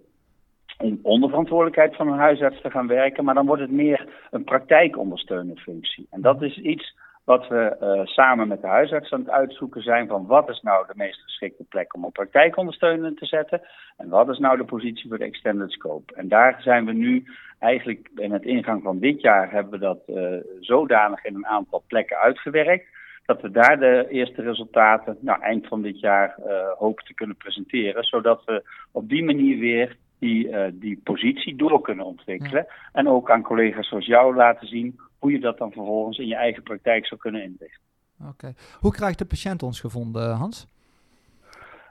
om 0.78 0.98
onder 1.02 1.28
verantwoordelijkheid 1.28 1.96
van 1.96 2.08
een 2.08 2.18
huisarts 2.18 2.60
te 2.60 2.70
gaan 2.70 2.86
werken, 2.86 3.24
maar 3.24 3.34
dan 3.34 3.46
wordt 3.46 3.62
het 3.62 3.70
meer 3.70 4.08
een 4.30 4.44
praktijkondersteunende 4.44 5.60
functie. 5.60 6.06
En 6.10 6.20
dat 6.20 6.42
is 6.42 6.58
iets 6.58 6.96
wat 7.28 7.48
we 7.48 7.76
uh, 7.82 8.06
samen 8.06 8.48
met 8.48 8.60
de 8.60 8.66
huisarts 8.66 9.12
aan 9.12 9.20
het 9.20 9.30
uitzoeken 9.30 9.82
zijn 9.82 10.06
van 10.08 10.26
wat 10.26 10.48
is 10.48 10.60
nou 10.60 10.86
de 10.86 10.92
meest 10.96 11.20
geschikte 11.20 11.64
plek 11.68 11.94
om 11.94 12.04
op 12.04 12.12
praktijkondersteunend 12.12 13.18
te 13.18 13.26
zetten 13.26 13.60
en 13.96 14.08
wat 14.08 14.28
is 14.28 14.38
nou 14.38 14.56
de 14.56 14.64
positie 14.64 15.08
voor 15.08 15.18
de 15.18 15.24
extended 15.24 15.72
scope. 15.72 16.14
En 16.14 16.28
daar 16.28 16.56
zijn 16.62 16.84
we 16.84 16.92
nu 16.92 17.24
eigenlijk 17.58 18.10
in 18.14 18.32
het 18.32 18.44
ingang 18.44 18.82
van 18.82 18.98
dit 18.98 19.20
jaar 19.20 19.50
hebben 19.50 19.72
we 19.72 19.78
dat 19.78 20.00
uh, 20.06 20.40
zodanig 20.60 21.24
in 21.24 21.34
een 21.34 21.46
aantal 21.46 21.84
plekken 21.86 22.16
uitgewerkt 22.16 22.86
dat 23.24 23.40
we 23.40 23.50
daar 23.50 23.78
de 23.78 24.06
eerste 24.08 24.42
resultaten 24.42 25.16
nou, 25.20 25.42
eind 25.42 25.66
van 25.66 25.82
dit 25.82 26.00
jaar 26.00 26.36
uh, 26.38 26.70
hopen 26.78 27.04
te 27.04 27.14
kunnen 27.14 27.36
presenteren, 27.36 28.04
zodat 28.04 28.44
we 28.44 28.62
op 28.92 29.08
die 29.08 29.24
manier 29.24 29.58
weer 29.58 29.96
die, 30.18 30.78
die 30.78 31.00
positie 31.04 31.56
door 31.56 31.80
kunnen 31.80 32.04
ontwikkelen. 32.04 32.66
En 32.92 33.08
ook 33.08 33.30
aan 33.30 33.42
collega's 33.42 33.88
zoals 33.88 34.06
jou 34.06 34.34
laten 34.34 34.66
zien 34.66 35.00
hoe 35.18 35.30
je 35.30 35.40
dat 35.40 35.58
dan 35.58 35.72
vervolgens 35.72 36.18
in 36.18 36.26
je 36.26 36.36
eigen 36.36 36.62
praktijk 36.62 37.06
zou 37.06 37.20
kunnen 37.20 37.42
inrichten. 37.42 37.86
Oké. 38.28 38.52
Hoe 38.80 38.92
krijgt 38.92 39.18
de 39.18 39.24
patiënt 39.24 39.62
ons 39.62 39.80
gevonden, 39.80 40.34
Hans? 40.34 40.66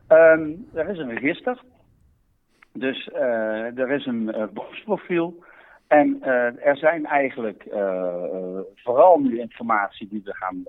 Um, 0.09 0.67
er 0.73 0.89
is 0.89 0.97
een 0.97 1.13
register. 1.17 1.61
Dus 2.73 3.09
uh, 3.13 3.77
er 3.77 3.91
is 3.91 4.05
een 4.05 4.21
uh, 4.35 4.43
beroepsprofiel. 4.53 5.43
En 5.87 6.17
uh, 6.21 6.65
er 6.67 6.77
zijn 6.77 7.05
eigenlijk 7.05 7.63
vooral 8.75 9.19
nu 9.19 9.39
informatie 9.39 10.07
die 10.07 10.21
we 10.23 10.35
gaan 10.35 10.63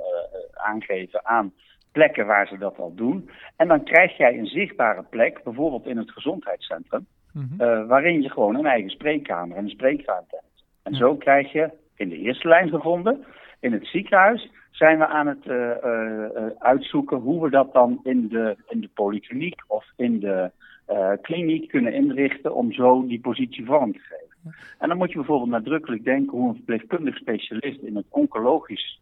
aangeven 0.55 1.27
aan 1.27 1.53
plekken 1.93 2.27
waar 2.27 2.47
ze 2.47 2.59
dat 2.59 2.79
al 2.79 2.95
doen. 2.95 3.31
En 3.57 3.69
dan 3.69 3.85
krijg 3.85 4.17
jij 4.17 4.39
een 4.39 4.47
zichtbare 4.47 5.03
plek, 5.03 5.43
bijvoorbeeld 5.45 5.87
in 5.87 5.97
het 5.97 6.11
gezondheidscentrum, 6.11 7.07
mm 7.33 7.87
waarin 7.87 8.23
je 8.23 8.31
gewoon 8.31 8.55
een 8.55 8.67
eigen 8.67 8.91
spreekkamer 8.91 9.57
en 9.57 9.65
een 9.65 9.71
spreekruimte 9.71 10.35
hebt. 10.41 10.65
En 10.83 10.95
zo 10.95 11.17
krijg 11.17 11.53
je 11.53 11.71
in 11.97 12.09
de 12.09 12.19
eerste 12.19 12.49
lijn 12.49 12.69
gevonden. 12.69 13.25
In 13.61 13.73
het 13.73 13.87
ziekenhuis 13.87 14.51
zijn 14.71 14.99
we 14.99 15.07
aan 15.07 15.27
het 15.27 15.47
uh, 15.47 15.71
uh, 15.85 16.47
uitzoeken 16.59 17.19
hoe 17.19 17.43
we 17.43 17.51
dat 17.51 17.73
dan 17.73 18.01
in 18.03 18.29
de, 18.29 18.57
in 18.69 18.81
de 18.81 18.89
polykliniek 18.95 19.63
of 19.67 19.85
in 19.97 20.21
de 20.21 20.51
uh, 20.89 21.11
kliniek 21.23 21.69
kunnen 21.69 21.93
inrichten 21.93 22.55
om 22.55 22.73
zo 22.73 23.07
die 23.07 23.21
positie 23.21 23.65
vorm 23.65 23.93
te 23.93 23.99
geven. 23.99 24.55
En 24.79 24.89
dan 24.89 24.97
moet 24.97 25.11
je 25.11 25.17
bijvoorbeeld 25.17 25.51
nadrukkelijk 25.51 26.05
denken 26.05 26.39
hoe 26.39 26.49
een 26.49 26.55
verpleegkundig 26.55 27.17
specialist 27.17 27.83
in 27.83 27.97
het 27.97 28.07
oncologisch 28.09 29.01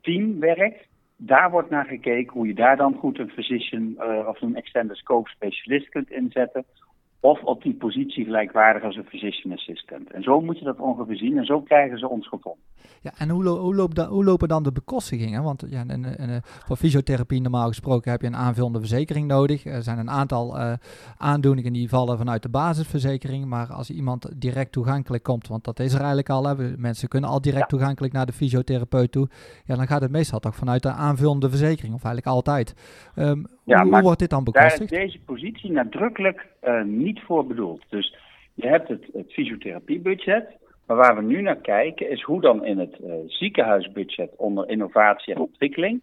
team 0.00 0.40
werkt. 0.40 0.86
Daar 1.16 1.50
wordt 1.50 1.70
naar 1.70 1.84
gekeken 1.84 2.32
hoe 2.32 2.46
je 2.46 2.54
daar 2.54 2.76
dan 2.76 2.94
goed 2.94 3.18
een 3.18 3.30
physician 3.30 3.96
of 4.26 4.42
een 4.42 4.56
extended 4.56 4.96
scope 4.96 5.30
specialist 5.30 5.88
kunt 5.88 6.10
inzetten 6.10 6.64
of 7.20 7.42
op 7.42 7.62
die 7.62 7.74
positie 7.74 8.24
gelijkwaardig 8.24 8.82
als 8.82 8.96
een 8.96 9.04
physician 9.04 9.52
assistant. 9.52 10.10
En 10.10 10.22
zo 10.22 10.40
moet 10.40 10.58
je 10.58 10.64
dat 10.64 10.78
ongeveer 10.78 11.16
zien 11.16 11.38
en 11.38 11.44
zo 11.44 11.60
krijgen 11.60 11.98
ze 11.98 12.08
ons 12.08 12.28
gevonden. 12.28 12.62
Ja, 13.00 13.12
en 13.18 13.28
hoe, 13.28 13.48
hoe, 13.48 13.74
loopt 13.74 13.98
hoe 13.98 14.24
lopen 14.24 14.48
dan 14.48 14.62
de 14.62 14.72
bekostigingen? 14.72 15.42
Want 15.42 15.64
ja, 15.68 15.80
in, 15.80 16.04
in, 16.04 16.40
voor 16.42 16.76
fysiotherapie 16.76 17.40
normaal 17.40 17.68
gesproken 17.68 18.10
heb 18.10 18.20
je 18.20 18.26
een 18.26 18.36
aanvullende 18.36 18.78
verzekering 18.78 19.26
nodig. 19.26 19.64
Er 19.64 19.82
zijn 19.82 19.98
een 19.98 20.10
aantal 20.10 20.56
uh, 20.56 20.72
aandoeningen 21.18 21.72
die 21.72 21.88
vallen 21.88 22.18
vanuit 22.18 22.42
de 22.42 22.48
basisverzekering. 22.48 23.44
Maar 23.44 23.72
als 23.72 23.90
iemand 23.90 24.40
direct 24.40 24.72
toegankelijk 24.72 25.22
komt, 25.22 25.48
want 25.48 25.64
dat 25.64 25.80
is 25.80 25.92
er 25.92 25.98
eigenlijk 25.98 26.30
al. 26.30 26.44
Hè, 26.44 26.76
mensen 26.76 27.08
kunnen 27.08 27.30
al 27.30 27.40
direct 27.40 27.68
toegankelijk 27.68 28.12
naar 28.12 28.26
de 28.26 28.32
fysiotherapeut 28.32 29.12
toe. 29.12 29.28
Ja, 29.64 29.76
dan 29.76 29.86
gaat 29.86 30.02
het 30.02 30.10
meestal 30.10 30.38
toch 30.38 30.54
vanuit 30.54 30.82
de 30.82 30.90
aanvullende 30.90 31.48
verzekering. 31.48 31.94
Of 31.94 32.04
eigenlijk 32.04 32.36
altijd. 32.36 32.74
Um, 33.16 33.46
ja, 33.64 33.84
hoe, 33.84 34.00
wordt 34.00 34.18
dit 34.18 34.30
dan 34.30 34.44
bekostigd? 34.44 34.90
Daar 34.90 35.02
is 35.02 35.12
deze 35.12 35.24
positie 35.24 35.70
nadrukkelijk 35.70 36.46
uh, 36.64 36.84
niet 36.84 37.15
voor 37.20 37.46
bedoeld. 37.46 37.82
Dus 37.88 38.16
je 38.54 38.68
hebt 38.68 38.88
het, 38.88 39.04
het 39.12 39.32
fysiotherapiebudget. 39.32 40.56
Maar 40.86 40.96
waar 40.96 41.16
we 41.16 41.22
nu 41.22 41.42
naar 41.42 41.60
kijken 41.60 42.10
is 42.10 42.22
hoe 42.22 42.40
dan 42.40 42.64
in 42.64 42.78
het 42.78 42.96
uh, 43.00 43.14
ziekenhuisbudget 43.26 44.30
onder 44.36 44.68
innovatie 44.68 45.34
en 45.34 45.40
ontwikkeling 45.40 46.00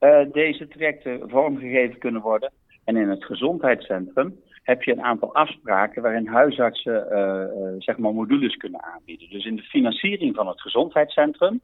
uh, 0.00 0.18
deze 0.32 0.68
trajecten 0.68 1.28
vormgegeven 1.28 1.98
kunnen 1.98 2.22
worden. 2.22 2.52
En 2.84 2.96
in 2.96 3.08
het 3.08 3.24
gezondheidscentrum 3.24 4.40
heb 4.62 4.82
je 4.82 4.92
een 4.92 5.02
aantal 5.02 5.34
afspraken 5.34 6.02
waarin 6.02 6.26
huisartsen 6.26 7.06
uh, 7.12 7.74
zeg 7.78 7.98
maar 7.98 8.14
modules 8.14 8.56
kunnen 8.56 8.82
aanbieden. 8.82 9.30
Dus 9.30 9.44
in 9.44 9.56
de 9.56 9.62
financiering 9.62 10.34
van 10.34 10.48
het 10.48 10.60
gezondheidscentrum 10.60 11.60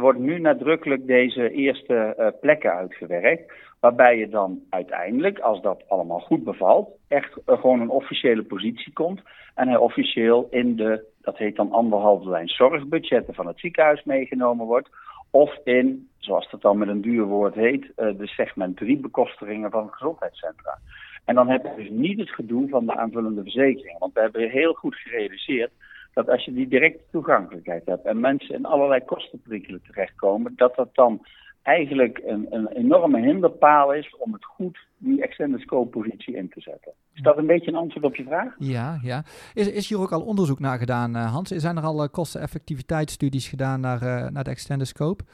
wordt 0.00 0.18
nu 0.18 0.38
nadrukkelijk 0.38 1.06
deze 1.06 1.50
eerste 1.50 2.34
plekken 2.40 2.72
uitgewerkt. 2.72 3.52
Waarbij 3.80 4.18
je 4.18 4.28
dan 4.28 4.60
uiteindelijk, 4.70 5.38
als 5.38 5.62
dat 5.62 5.84
allemaal 5.88 6.20
goed 6.20 6.44
bevalt, 6.44 6.90
echt 7.08 7.36
gewoon 7.46 7.80
een 7.80 7.88
officiële 7.88 8.42
positie 8.42 8.92
komt. 8.92 9.20
En 9.54 9.68
hij 9.68 9.76
officieel 9.76 10.46
in 10.50 10.76
de, 10.76 11.04
dat 11.20 11.38
heet 11.38 11.56
dan 11.56 11.72
anderhalve 11.72 12.28
lijn 12.28 12.48
zorgbudgetten 12.48 13.34
van 13.34 13.46
het 13.46 13.58
ziekenhuis 13.58 14.04
meegenomen 14.04 14.66
wordt. 14.66 14.88
Of 15.30 15.58
in, 15.64 16.08
zoals 16.18 16.50
dat 16.50 16.62
dan 16.62 16.78
met 16.78 16.88
een 16.88 17.00
duur 17.00 17.24
woord 17.24 17.54
heet, 17.54 17.92
eh, 17.96 18.18
de 18.18 18.26
segment 18.26 18.76
3 18.76 18.96
bekostigingen 18.96 19.70
van 19.70 19.90
gezondheidscentra. 19.90 20.78
En 21.24 21.34
dan 21.34 21.48
heb 21.48 21.62
je 21.62 21.82
dus 21.82 21.90
niet 21.90 22.18
het 22.18 22.30
gedoe 22.30 22.68
van 22.68 22.86
de 22.86 22.96
aanvullende 22.96 23.42
verzekeringen. 23.42 23.98
Want 23.98 24.12
we 24.12 24.20
hebben 24.20 24.50
heel 24.50 24.72
goed 24.72 24.94
gerealiseerd 24.94 25.70
dat 26.16 26.28
als 26.28 26.44
je 26.44 26.52
die 26.52 26.68
directe 26.68 27.02
toegankelijkheid 27.10 27.86
hebt 27.86 28.04
en 28.04 28.20
mensen 28.20 28.54
in 28.54 28.64
allerlei 28.64 29.04
kostenprikkelen 29.04 29.82
terechtkomen, 29.82 30.52
dat 30.56 30.76
dat 30.76 30.94
dan 30.94 31.26
eigenlijk 31.62 32.20
een, 32.24 32.46
een 32.50 32.68
enorme 32.68 33.20
hinderpaal 33.20 33.92
is 33.92 34.16
om 34.18 34.32
het 34.32 34.44
goed 34.44 34.78
die 34.98 35.22
extended 35.22 35.60
scope 35.60 35.98
positie 35.98 36.36
in 36.36 36.48
te 36.48 36.60
zetten. 36.60 36.92
Is 37.14 37.22
dat 37.22 37.36
een 37.36 37.46
beetje 37.46 37.70
een 37.70 37.76
antwoord 37.76 38.04
op 38.04 38.16
je 38.16 38.24
vraag? 38.24 38.54
Ja, 38.58 38.98
ja. 39.02 39.22
Is, 39.54 39.72
is 39.72 39.88
hier 39.88 39.98
ook 39.98 40.12
al 40.12 40.20
onderzoek 40.20 40.58
naar 40.58 40.78
gedaan, 40.78 41.16
uh, 41.16 41.32
Hans? 41.32 41.50
Zijn 41.50 41.76
er 41.76 41.82
al 41.82 42.02
uh, 42.02 42.08
kosteneffectiviteitsstudies 42.10 43.48
gedaan 43.48 43.80
naar, 43.80 44.02
uh, 44.02 44.28
naar 44.28 44.44
de 44.44 44.50
extended 44.50 44.86
scope? 44.86 45.24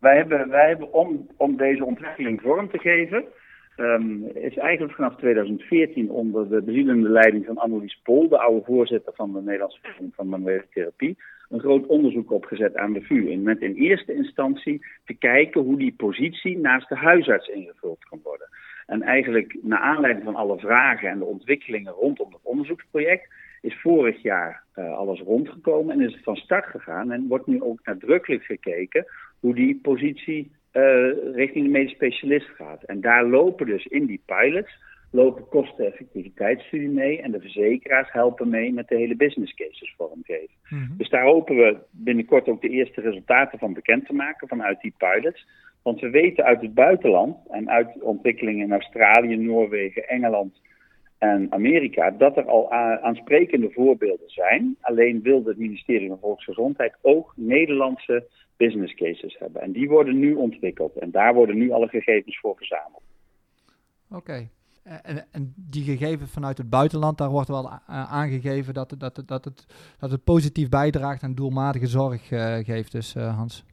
Wij 0.00 0.16
hebben, 0.16 0.48
wij 0.48 0.68
hebben 0.68 0.92
om, 0.92 1.26
om 1.36 1.56
deze 1.56 1.84
ontwikkeling 1.84 2.40
vorm 2.40 2.70
te 2.70 2.78
geven, 2.78 3.24
um, 3.78 4.24
is 4.34 4.56
eigenlijk 4.56 4.94
vanaf 4.94 5.16
2014 5.16 6.10
onder 6.10 6.48
de 6.48 6.62
bezielende 6.62 7.08
leiding 7.08 7.46
van 7.46 7.58
Annelies 7.58 8.00
Pol, 8.02 8.28
de 8.28 8.38
oude 8.38 8.64
voorzitter 8.64 9.12
van 9.14 9.32
de 9.32 9.40
Nederlandse 9.40 9.78
Vereniging 9.80 10.14
van 10.14 10.28
Manuele 10.28 10.64
Therapie, 10.72 11.16
een 11.48 11.60
groot 11.60 11.86
onderzoek 11.86 12.30
opgezet 12.30 12.76
aan 12.76 12.92
de 12.92 13.02
VU. 13.02 13.36
Met 13.36 13.60
in 13.60 13.74
eerste 13.74 14.14
instantie 14.14 14.86
te 15.04 15.14
kijken 15.14 15.60
hoe 15.60 15.78
die 15.78 15.94
positie 15.96 16.58
naast 16.58 16.88
de 16.88 16.96
huisarts 16.96 17.48
ingevuld 17.48 18.04
kan 18.08 18.20
worden. 18.22 18.48
En 18.86 19.02
eigenlijk 19.02 19.56
naar 19.62 19.80
aanleiding 19.80 20.24
van 20.24 20.34
alle 20.34 20.58
vragen 20.58 21.08
en 21.08 21.18
de 21.18 21.24
ontwikkelingen 21.24 21.92
rondom 21.92 22.32
het 22.32 22.42
onderzoeksproject 22.42 23.28
is 23.60 23.80
vorig 23.80 24.22
jaar 24.22 24.62
uh, 24.76 24.96
alles 24.96 25.20
rondgekomen 25.20 25.94
en 25.94 26.06
is 26.06 26.14
het 26.14 26.22
van 26.22 26.36
start 26.36 26.66
gegaan. 26.66 27.12
En 27.12 27.28
wordt 27.28 27.46
nu 27.46 27.62
ook 27.62 27.80
nadrukkelijk 27.84 28.44
gekeken 28.44 29.06
hoe 29.40 29.54
die 29.54 29.78
positie 29.82 30.50
uh, 30.72 31.34
richting 31.34 31.64
de 31.64 31.70
medisch 31.70 31.92
specialist 31.92 32.48
gaat. 32.48 32.82
En 32.82 33.00
daar 33.00 33.26
lopen 33.26 33.66
dus 33.66 33.86
in 33.86 34.06
die 34.06 34.22
pilots 34.26 34.86
lopen 35.10 35.48
kosteneffectiviteitsstudie 35.48 36.88
mee 36.88 37.22
en 37.22 37.30
de 37.30 37.40
verzekeraars 37.40 38.12
helpen 38.12 38.48
mee 38.48 38.72
met 38.72 38.88
de 38.88 38.96
hele 38.96 39.16
business 39.16 39.54
cases 39.54 39.94
vormgeven. 39.96 40.54
Mm 40.68 40.94
Dus 40.96 41.08
daar 41.08 41.24
hopen 41.24 41.56
we 41.56 41.76
binnenkort 41.90 42.48
ook 42.48 42.60
de 42.60 42.68
eerste 42.68 43.00
resultaten 43.00 43.58
van 43.58 43.72
bekend 43.72 44.06
te 44.06 44.14
maken 44.14 44.48
vanuit 44.48 44.80
die 44.80 44.94
pilots. 44.96 45.46
Want 45.82 46.00
we 46.00 46.10
weten 46.10 46.44
uit 46.44 46.60
het 46.60 46.74
buitenland 46.74 47.36
en 47.50 47.70
uit 47.70 48.02
ontwikkelingen 48.02 48.64
in 48.64 48.72
Australië, 48.72 49.36
Noorwegen, 49.36 50.08
Engeland 50.08 50.60
en 51.18 51.52
Amerika 51.52 52.10
dat 52.10 52.36
er 52.36 52.44
al 52.44 52.72
aansprekende 52.72 53.70
voorbeelden 53.70 54.30
zijn. 54.30 54.76
Alleen 54.80 55.22
wilde 55.22 55.48
het 55.48 55.58
ministerie 55.58 56.08
van 56.08 56.18
Volksgezondheid 56.18 56.94
ook 57.02 57.32
Nederlandse 57.36 58.26
business 58.56 58.94
cases 58.94 59.38
hebben. 59.38 59.62
En 59.62 59.72
die 59.72 59.88
worden 59.88 60.18
nu 60.18 60.34
ontwikkeld 60.34 60.96
en 60.96 61.10
daar 61.10 61.34
worden 61.34 61.58
nu 61.58 61.70
alle 61.70 61.88
gegevens 61.88 62.38
voor 62.38 62.56
verzameld. 62.56 63.02
Oké. 64.10 64.48
En, 65.02 65.26
en, 65.32 65.52
die 65.56 65.84
gegevens 65.84 66.32
vanuit 66.32 66.58
het 66.58 66.70
buitenland, 66.70 67.18
daar 67.18 67.30
wordt 67.30 67.48
wel 67.48 67.70
aangegeven 67.86 68.74
dat, 68.74 68.94
dat, 68.98 69.22
dat, 69.26 69.44
het, 69.44 69.66
dat 70.00 70.10
het 70.10 70.24
positief 70.24 70.68
bijdraagt 70.68 71.22
en 71.22 71.34
doelmatige 71.34 71.86
zorg 71.86 72.30
uh, 72.30 72.56
geeft, 72.56 72.92
dus 72.92 73.14
uh, 73.14 73.36
Hans. 73.36 73.64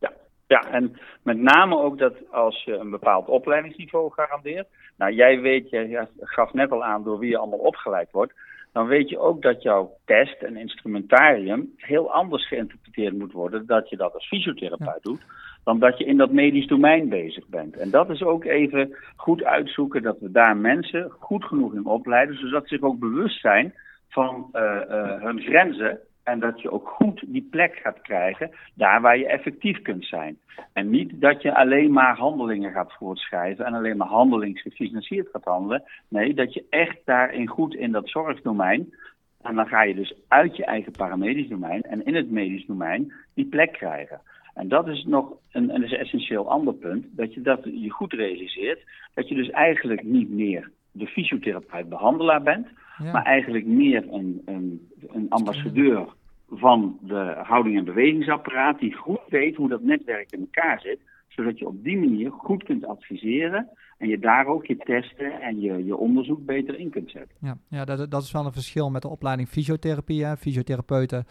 Ja. 0.00 0.12
ja, 0.46 0.70
en 0.70 0.98
met 1.22 1.38
name 1.38 1.78
ook 1.78 1.98
dat 1.98 2.14
als 2.30 2.64
je 2.64 2.72
een 2.72 2.90
bepaald 2.90 3.28
opleidingsniveau 3.28 4.12
garandeert. 4.12 4.68
Nou, 4.96 5.12
jij 5.12 5.40
weet, 5.40 5.70
jij 5.70 6.08
gaf 6.20 6.52
net 6.52 6.70
al 6.70 6.84
aan 6.84 7.04
door 7.04 7.18
wie 7.18 7.30
je 7.30 7.38
allemaal 7.38 7.58
opgeleid 7.58 8.10
wordt. 8.10 8.32
Dan 8.72 8.86
weet 8.86 9.08
je 9.08 9.18
ook 9.18 9.42
dat 9.42 9.62
jouw 9.62 9.96
test 10.04 10.42
en 10.42 10.56
instrumentarium 10.56 11.72
heel 11.76 12.12
anders 12.12 12.48
geïnterpreteerd 12.48 13.18
moet 13.18 13.32
worden. 13.32 13.66
Dat 13.66 13.88
je 13.88 13.96
dat 13.96 14.14
als 14.14 14.28
fysiotherapeut 14.28 15.02
doet 15.02 15.20
dan 15.66 15.78
dat 15.78 15.98
je 15.98 16.04
in 16.04 16.16
dat 16.16 16.32
medisch 16.32 16.66
domein 16.66 17.08
bezig 17.08 17.46
bent. 17.46 17.76
En 17.76 17.90
dat 17.90 18.10
is 18.10 18.22
ook 18.22 18.44
even 18.44 18.96
goed 19.16 19.44
uitzoeken 19.44 20.02
dat 20.02 20.18
we 20.20 20.30
daar 20.30 20.56
mensen 20.56 21.10
goed 21.18 21.44
genoeg 21.44 21.74
in 21.74 21.86
opleiden, 21.86 22.38
zodat 22.38 22.62
ze 22.62 22.74
zich 22.74 22.84
ook 22.84 22.98
bewust 22.98 23.40
zijn 23.40 23.74
van 24.08 24.48
uh, 24.52 24.62
uh, 24.62 25.22
hun 25.22 25.40
grenzen. 25.40 25.98
En 26.26 26.40
dat 26.40 26.60
je 26.60 26.70
ook 26.70 26.88
goed 26.88 27.22
die 27.26 27.48
plek 27.50 27.74
gaat 27.82 28.00
krijgen 28.02 28.50
daar 28.74 29.00
waar 29.00 29.18
je 29.18 29.26
effectief 29.26 29.82
kunt 29.82 30.04
zijn. 30.04 30.38
En 30.72 30.90
niet 30.90 31.20
dat 31.20 31.42
je 31.42 31.54
alleen 31.54 31.92
maar 31.92 32.16
handelingen 32.16 32.72
gaat 32.72 32.92
voortschrijven 32.92 33.64
en 33.64 33.74
alleen 33.74 33.96
maar 33.96 34.08
handelingsgefinancierd 34.08 35.28
gaat 35.32 35.44
handelen. 35.44 35.82
Nee, 36.08 36.34
dat 36.34 36.54
je 36.54 36.64
echt 36.70 36.98
daarin 37.04 37.46
goed 37.46 37.74
in 37.74 37.92
dat 37.92 38.08
zorgdomein. 38.08 38.94
En 39.42 39.54
dan 39.54 39.66
ga 39.66 39.82
je 39.82 39.94
dus 39.94 40.14
uit 40.28 40.56
je 40.56 40.64
eigen 40.64 40.92
paramedisch 40.92 41.48
domein 41.48 41.82
en 41.82 42.04
in 42.04 42.14
het 42.14 42.30
medisch 42.30 42.66
domein 42.66 43.12
die 43.34 43.46
plek 43.46 43.72
krijgen. 43.72 44.20
En 44.54 44.68
dat 44.68 44.88
is 44.88 45.04
nog 45.04 45.32
een, 45.52 45.74
een 45.74 45.84
essentieel 45.84 46.50
ander 46.50 46.74
punt, 46.74 47.06
dat 47.10 47.34
je 47.34 47.40
dat 47.40 47.64
je 47.64 47.90
goed 47.90 48.12
realiseert, 48.12 48.80
dat 49.14 49.28
je 49.28 49.34
dus 49.34 49.50
eigenlijk 49.50 50.02
niet 50.02 50.30
meer 50.30 50.70
de 50.98 51.06
fysiotherapeut-behandelaar 51.06 52.42
bent, 52.42 52.66
maar 53.12 53.24
eigenlijk 53.24 53.66
meer 53.66 54.12
een, 54.12 54.42
een, 54.44 54.88
een 55.08 55.26
ambassadeur 55.28 56.06
van 56.50 56.98
de 57.00 57.34
houding- 57.42 57.78
en 57.78 57.84
bewegingsapparaat, 57.84 58.78
die 58.78 58.94
goed 58.94 59.20
weet 59.28 59.56
hoe 59.56 59.68
dat 59.68 59.82
netwerk 59.82 60.32
in 60.32 60.40
elkaar 60.40 60.80
zit, 60.80 60.98
zodat 61.28 61.58
je 61.58 61.66
op 61.66 61.84
die 61.84 61.98
manier 61.98 62.30
goed 62.30 62.64
kunt 62.64 62.86
adviseren 62.86 63.68
en 63.98 64.08
je 64.08 64.18
daar 64.18 64.46
ook 64.46 64.66
je 64.66 64.76
testen 64.76 65.40
en 65.40 65.60
je, 65.60 65.84
je 65.84 65.96
onderzoek 65.96 66.46
beter 66.46 66.78
in 66.78 66.90
kunt 66.90 67.10
zetten. 67.10 67.36
Ja, 67.40 67.58
ja 67.68 67.84
dat, 67.84 68.10
dat 68.10 68.22
is 68.22 68.32
wel 68.32 68.46
een 68.46 68.52
verschil 68.52 68.90
met 68.90 69.02
de 69.02 69.08
opleiding 69.08 69.48
fysiotherapie. 69.48 70.24
Hè. 70.24 70.36
Fysiotherapeuten, 70.36 71.24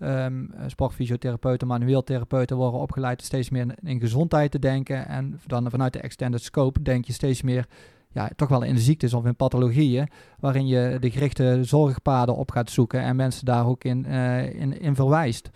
um, 0.00 0.50
sportfysiotherapeuten, 0.66 1.66
manueel 1.66 2.04
therapeuten 2.04 2.56
worden 2.56 2.80
opgeleid 2.80 3.22
steeds 3.22 3.50
meer 3.50 3.74
in 3.82 4.00
gezondheid 4.00 4.50
te 4.50 4.58
denken. 4.58 5.06
En 5.06 5.40
dan 5.46 5.70
vanuit 5.70 5.92
de 5.92 6.00
extended 6.00 6.42
scope 6.42 6.82
denk 6.82 7.04
je 7.04 7.12
steeds 7.12 7.42
meer 7.42 7.66
ja, 8.12 8.30
toch 8.36 8.48
wel 8.48 8.64
in 8.64 8.74
de 8.74 8.80
ziektes 8.80 9.14
of 9.14 9.24
in 9.24 9.36
pathologieën, 9.36 10.08
waarin 10.40 10.66
je 10.66 10.96
de 11.00 11.10
gerichte 11.10 11.64
zorgpaden 11.64 12.36
op 12.36 12.50
gaat 12.50 12.70
zoeken 12.70 13.00
en 13.00 13.16
mensen 13.16 13.46
daar 13.46 13.66
ook 13.66 13.84
in, 13.84 14.04
uh, 14.08 14.60
in, 14.60 14.80
in 14.80 14.94
verwijst. 14.94 15.50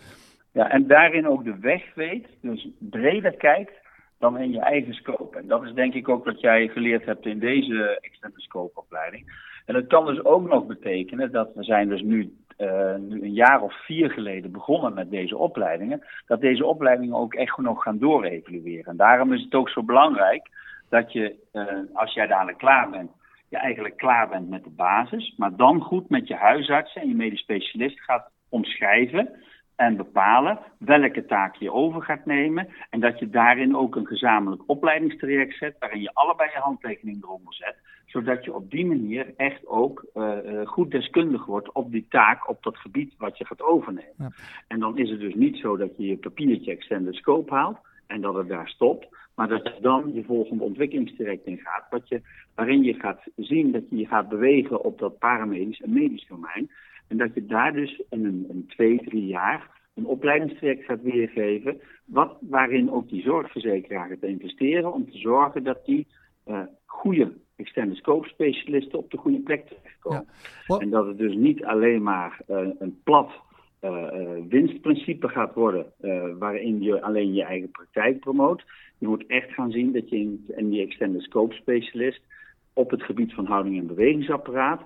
Ja, 0.51 0.69
en 0.69 0.87
daarin 0.87 1.27
ook 1.27 1.43
de 1.43 1.59
weg 1.59 1.93
weet, 1.95 2.27
dus 2.41 2.67
breder 2.79 3.35
kijkt 3.35 3.73
dan 4.19 4.37
in 4.37 4.51
je 4.51 4.59
eigen 4.59 4.93
scope. 4.93 5.37
En 5.37 5.47
dat 5.47 5.63
is 5.63 5.73
denk 5.73 5.93
ik 5.93 6.09
ook 6.09 6.25
wat 6.25 6.39
jij 6.39 6.67
geleerd 6.67 7.05
hebt 7.05 7.25
in 7.25 7.39
deze 7.39 7.97
extended 8.01 8.41
scope 8.41 8.79
opleiding. 8.79 9.43
En 9.65 9.73
dat 9.73 9.87
kan 9.87 10.05
dus 10.05 10.25
ook 10.25 10.47
nog 10.47 10.65
betekenen 10.65 11.31
dat 11.31 11.49
we 11.55 11.63
zijn 11.63 11.89
dus 11.89 12.01
nu, 12.01 12.33
uh, 12.57 12.95
nu 12.95 13.21
een 13.21 13.33
jaar 13.33 13.61
of 13.61 13.85
vier 13.85 14.09
geleden 14.09 14.51
begonnen 14.51 14.93
met 14.93 15.09
deze 15.09 15.37
opleidingen, 15.37 16.03
dat 16.27 16.41
deze 16.41 16.65
opleidingen 16.65 17.15
ook 17.15 17.33
echt 17.33 17.57
nog 17.57 17.83
gaan 17.83 17.97
doorevalueren. 17.97 18.85
En 18.85 18.97
daarom 18.97 19.33
is 19.33 19.43
het 19.43 19.53
ook 19.53 19.69
zo 19.69 19.83
belangrijk 19.83 20.49
dat 20.95 21.11
je, 21.11 21.35
uh, 21.53 21.63
als 21.93 22.13
jij 22.13 22.27
dadelijk 22.27 22.57
klaar 22.57 22.89
bent, 22.89 23.11
je 23.49 23.57
eigenlijk 23.57 23.97
klaar 23.97 24.29
bent 24.29 24.49
met 24.49 24.63
de 24.63 24.69
basis, 24.69 25.33
maar 25.37 25.55
dan 25.55 25.81
goed 25.81 26.09
met 26.09 26.27
je 26.27 26.35
huisarts 26.35 26.95
en 26.95 27.07
je 27.07 27.15
medisch 27.15 27.39
specialist 27.39 27.99
gaat 28.01 28.31
omschrijven 28.49 29.29
en 29.75 29.97
bepalen 29.97 30.59
welke 30.77 31.25
taak 31.25 31.55
je 31.55 31.71
over 31.71 32.01
gaat 32.01 32.25
nemen. 32.25 32.67
En 32.89 32.99
dat 32.99 33.19
je 33.19 33.29
daarin 33.29 33.75
ook 33.75 33.95
een 33.95 34.05
gezamenlijk 34.05 34.63
opleidingstraject 34.65 35.57
zet, 35.57 35.75
waarin 35.79 36.01
je 36.01 36.13
allebei 36.13 36.49
je 36.53 36.59
handtekening 36.59 37.23
eronder 37.23 37.53
zet. 37.53 37.75
Zodat 38.05 38.43
je 38.45 38.53
op 38.53 38.71
die 38.71 38.85
manier 38.85 39.33
echt 39.37 39.67
ook 39.67 40.05
uh, 40.13 40.37
goed 40.63 40.91
deskundig 40.91 41.45
wordt 41.45 41.71
op 41.71 41.91
die 41.91 42.05
taak, 42.09 42.49
op 42.49 42.63
dat 42.63 42.77
gebied 42.77 43.13
wat 43.17 43.37
je 43.37 43.45
gaat 43.45 43.61
overnemen. 43.61 44.13
Ja. 44.17 44.31
En 44.67 44.79
dan 44.79 44.97
is 44.97 45.09
het 45.09 45.19
dus 45.19 45.33
niet 45.33 45.57
zo 45.57 45.77
dat 45.77 45.97
je 45.97 46.07
je 46.07 46.17
papiertje 46.17 46.71
extended 46.71 47.15
scope 47.15 47.53
haalt 47.53 47.77
en 48.07 48.21
dat 48.21 48.35
het 48.35 48.47
daar 48.47 48.69
stopt. 48.69 49.07
Maar 49.35 49.47
dat 49.47 49.63
je 49.63 49.81
dan 49.81 50.13
je 50.13 50.23
volgende 50.23 50.63
ontwikkelingstraject 50.63 51.45
in 51.45 51.57
gaat, 51.57 51.85
wat 51.89 52.09
je, 52.09 52.21
waarin 52.55 52.83
je 52.83 52.93
gaat 52.93 53.21
zien 53.35 53.71
dat 53.71 53.89
je 53.89 53.95
je 53.95 54.07
gaat 54.07 54.29
bewegen 54.29 54.83
op 54.83 54.99
dat 54.99 55.17
paramedisch 55.17 55.81
en 55.81 55.93
medisch 55.93 56.27
domein. 56.27 56.69
En 57.07 57.17
dat 57.17 57.33
je 57.33 57.45
daar 57.45 57.73
dus 57.73 58.03
in 58.09 58.25
een, 58.25 58.45
een 58.49 58.65
twee, 58.67 59.01
drie 59.03 59.25
jaar 59.25 59.69
een 59.95 60.05
opleidingstraject 60.05 60.85
gaat 60.85 61.01
weergeven, 61.01 61.81
wat, 62.05 62.37
waarin 62.41 62.91
ook 62.91 63.09
die 63.09 63.21
zorgverzekeraar 63.21 64.07
gaat 64.07 64.23
investeren 64.23 64.93
om 64.93 65.11
te 65.11 65.17
zorgen 65.17 65.63
dat 65.63 65.85
die 65.85 66.07
uh, 66.47 66.61
goede 66.85 67.33
extended 67.55 67.97
scope 67.97 68.27
specialisten 68.27 68.99
op 68.99 69.11
de 69.11 69.17
goede 69.17 69.39
plek 69.39 69.67
terechtkomen. 69.67 70.27
Ja. 70.67 70.77
En 70.77 70.89
dat 70.89 71.07
het 71.07 71.17
dus 71.17 71.35
niet 71.35 71.63
alleen 71.63 72.03
maar 72.03 72.41
uh, 72.49 72.67
een 72.79 72.99
plat 73.03 73.31
uh, 73.81 74.07
winstprincipe 74.49 75.29
gaat 75.29 75.53
worden, 75.53 75.85
waarin 76.39 76.81
je 76.81 77.01
alleen 77.01 77.33
je 77.33 77.43
eigen 77.43 77.71
praktijk 77.71 78.19
promoot. 78.19 78.63
Je 78.97 79.07
moet 79.07 79.25
echt 79.27 79.51
gaan 79.51 79.71
zien 79.71 79.93
dat 79.93 80.09
je 80.09 80.15
in, 80.15 80.45
in 80.55 80.69
die 80.69 80.81
extended 80.81 81.21
scope 81.21 81.53
specialist 81.53 82.21
op 82.73 82.89
het 82.89 83.03
gebied 83.03 83.33
van 83.33 83.45
houding 83.45 83.79
en 83.79 83.87
bewegingsapparaat 83.87 84.81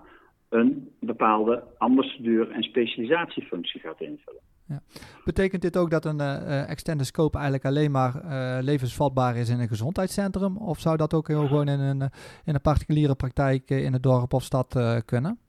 een 0.50 0.90
bepaalde 1.00 1.64
ambassadeur 1.78 2.52
en 2.52 2.64
specialisatiefunctie 2.64 3.80
gaat 3.80 4.02
invullen. 4.02 4.42
Ja. 4.68 4.82
Betekent 5.26 5.62
dit 5.62 5.78
ook 5.78 5.90
dat 5.90 6.06
een 6.06 6.20
uh, 6.20 6.70
extended 6.70 7.06
scope 7.06 7.38
eigenlijk 7.38 7.66
alleen 7.66 7.92
maar 7.92 8.14
uh, 8.16 8.58
levensvatbaar 8.62 9.36
is 9.36 9.50
in 9.50 9.60
een 9.60 9.68
gezondheidscentrum? 9.68 10.58
Of 10.58 10.80
zou 10.80 10.98
dat 10.98 11.14
ook 11.14 11.28
heel 11.28 11.48
gewoon 11.48 11.68
in 11.68 11.80
een, 11.80 12.02
in 12.46 12.54
een 12.54 12.62
particuliere 12.62 13.16
praktijk 13.16 13.70
in 13.70 13.94
het 13.94 14.04
dorp 14.04 14.34
of 14.34 14.44
stad 14.44 14.76
uh, 14.76 14.98
kunnen? 15.06 15.40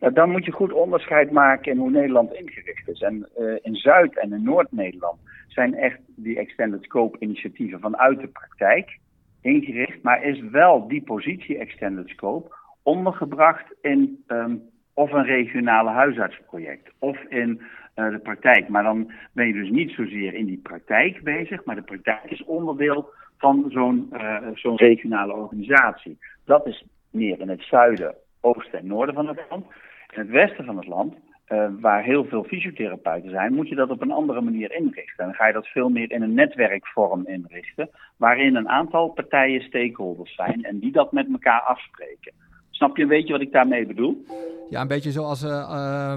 Nou, 0.00 0.12
dan 0.12 0.30
moet 0.30 0.44
je 0.44 0.52
goed 0.52 0.72
onderscheid 0.72 1.30
maken 1.30 1.72
in 1.72 1.78
hoe 1.78 1.90
Nederland 1.90 2.32
ingericht 2.32 2.88
is. 2.88 3.00
En 3.00 3.28
in 3.62 3.74
Zuid- 3.74 4.18
en 4.18 4.32
in 4.32 4.42
Noord-Nederland 4.42 5.18
zijn 5.48 5.74
echt 5.74 5.98
die 6.06 6.38
extended 6.38 6.82
scope 6.82 7.18
initiatieven 7.18 7.80
vanuit 7.80 8.20
de 8.20 8.28
praktijk 8.28 8.98
ingericht. 9.40 10.02
Maar 10.02 10.22
is 10.22 10.40
wel 10.40 10.88
die 10.88 11.02
positie 11.02 11.58
extended 11.58 12.08
scope 12.08 12.54
ondergebracht 12.82 13.74
in 13.80 14.24
um, 14.26 14.62
of 14.94 15.12
een 15.12 15.24
regionale 15.24 15.90
huisartsproject 15.90 16.90
of 16.98 17.18
in 17.28 17.60
uh, 17.96 18.10
de 18.10 18.18
praktijk. 18.18 18.68
Maar 18.68 18.82
dan 18.82 19.12
ben 19.32 19.46
je 19.46 19.52
dus 19.52 19.70
niet 19.70 19.90
zozeer 19.90 20.34
in 20.34 20.46
die 20.46 20.60
praktijk 20.62 21.22
bezig, 21.22 21.64
maar 21.64 21.74
de 21.74 21.82
praktijk 21.82 22.30
is 22.30 22.44
onderdeel 22.44 23.08
van 23.36 23.64
zo'n 23.68 24.08
uh, 24.12 24.36
zo'n 24.54 24.76
regionale 24.76 25.32
organisatie. 25.32 26.18
Dat 26.44 26.66
is 26.66 26.84
meer 27.10 27.40
in 27.40 27.48
het 27.48 27.62
zuiden, 27.62 28.14
oosten 28.40 28.78
en 28.78 28.86
noorden 28.86 29.14
van 29.14 29.28
het 29.28 29.40
land. 29.50 29.66
In 30.14 30.20
het 30.20 30.30
westen 30.30 30.64
van 30.64 30.76
het 30.76 30.86
land, 30.86 31.14
uh, 31.52 31.68
waar 31.80 32.02
heel 32.04 32.24
veel 32.24 32.44
fysiotherapeuten 32.44 33.30
zijn, 33.30 33.54
moet 33.54 33.68
je 33.68 33.74
dat 33.74 33.90
op 33.90 34.02
een 34.02 34.10
andere 34.10 34.40
manier 34.40 34.72
inrichten. 34.72 35.16
En 35.16 35.24
dan 35.24 35.34
ga 35.34 35.46
je 35.46 35.52
dat 35.52 35.66
veel 35.66 35.88
meer 35.88 36.10
in 36.10 36.22
een 36.22 36.34
netwerkvorm 36.34 37.26
inrichten, 37.26 37.90
waarin 38.16 38.56
een 38.56 38.68
aantal 38.68 39.08
partijen 39.08 39.60
stakeholders 39.60 40.34
zijn 40.34 40.64
en 40.64 40.78
die 40.78 40.92
dat 40.92 41.12
met 41.12 41.26
elkaar 41.32 41.60
afspreken. 41.60 42.32
Snap 42.70 42.96
je 42.96 43.02
een 43.02 43.08
beetje 43.08 43.32
wat 43.32 43.42
ik 43.42 43.52
daarmee 43.52 43.86
bedoel? 43.86 44.24
Ja, 44.70 44.80
een 44.80 44.88
beetje 44.88 45.10
zoals 45.10 45.44
uh, 45.44 45.50
uh, 45.50 46.14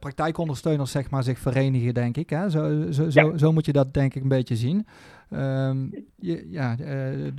praktijkondersteuners 0.00 0.90
zeg 0.90 1.10
maar, 1.10 1.22
zich 1.22 1.38
verenigen, 1.38 1.94
denk 1.94 2.16
ik. 2.16 2.30
Hè? 2.30 2.50
Zo, 2.50 2.90
zo, 2.90 3.02
ja. 3.02 3.10
zo, 3.10 3.36
zo, 3.36 3.52
moet 3.52 3.66
je 3.66 3.72
dat 3.72 3.94
denk 3.94 4.14
ik 4.14 4.22
een 4.22 4.28
beetje 4.28 4.56
zien. 4.56 4.86
Um, 5.30 5.90
je, 6.16 6.46
ja, 6.50 6.76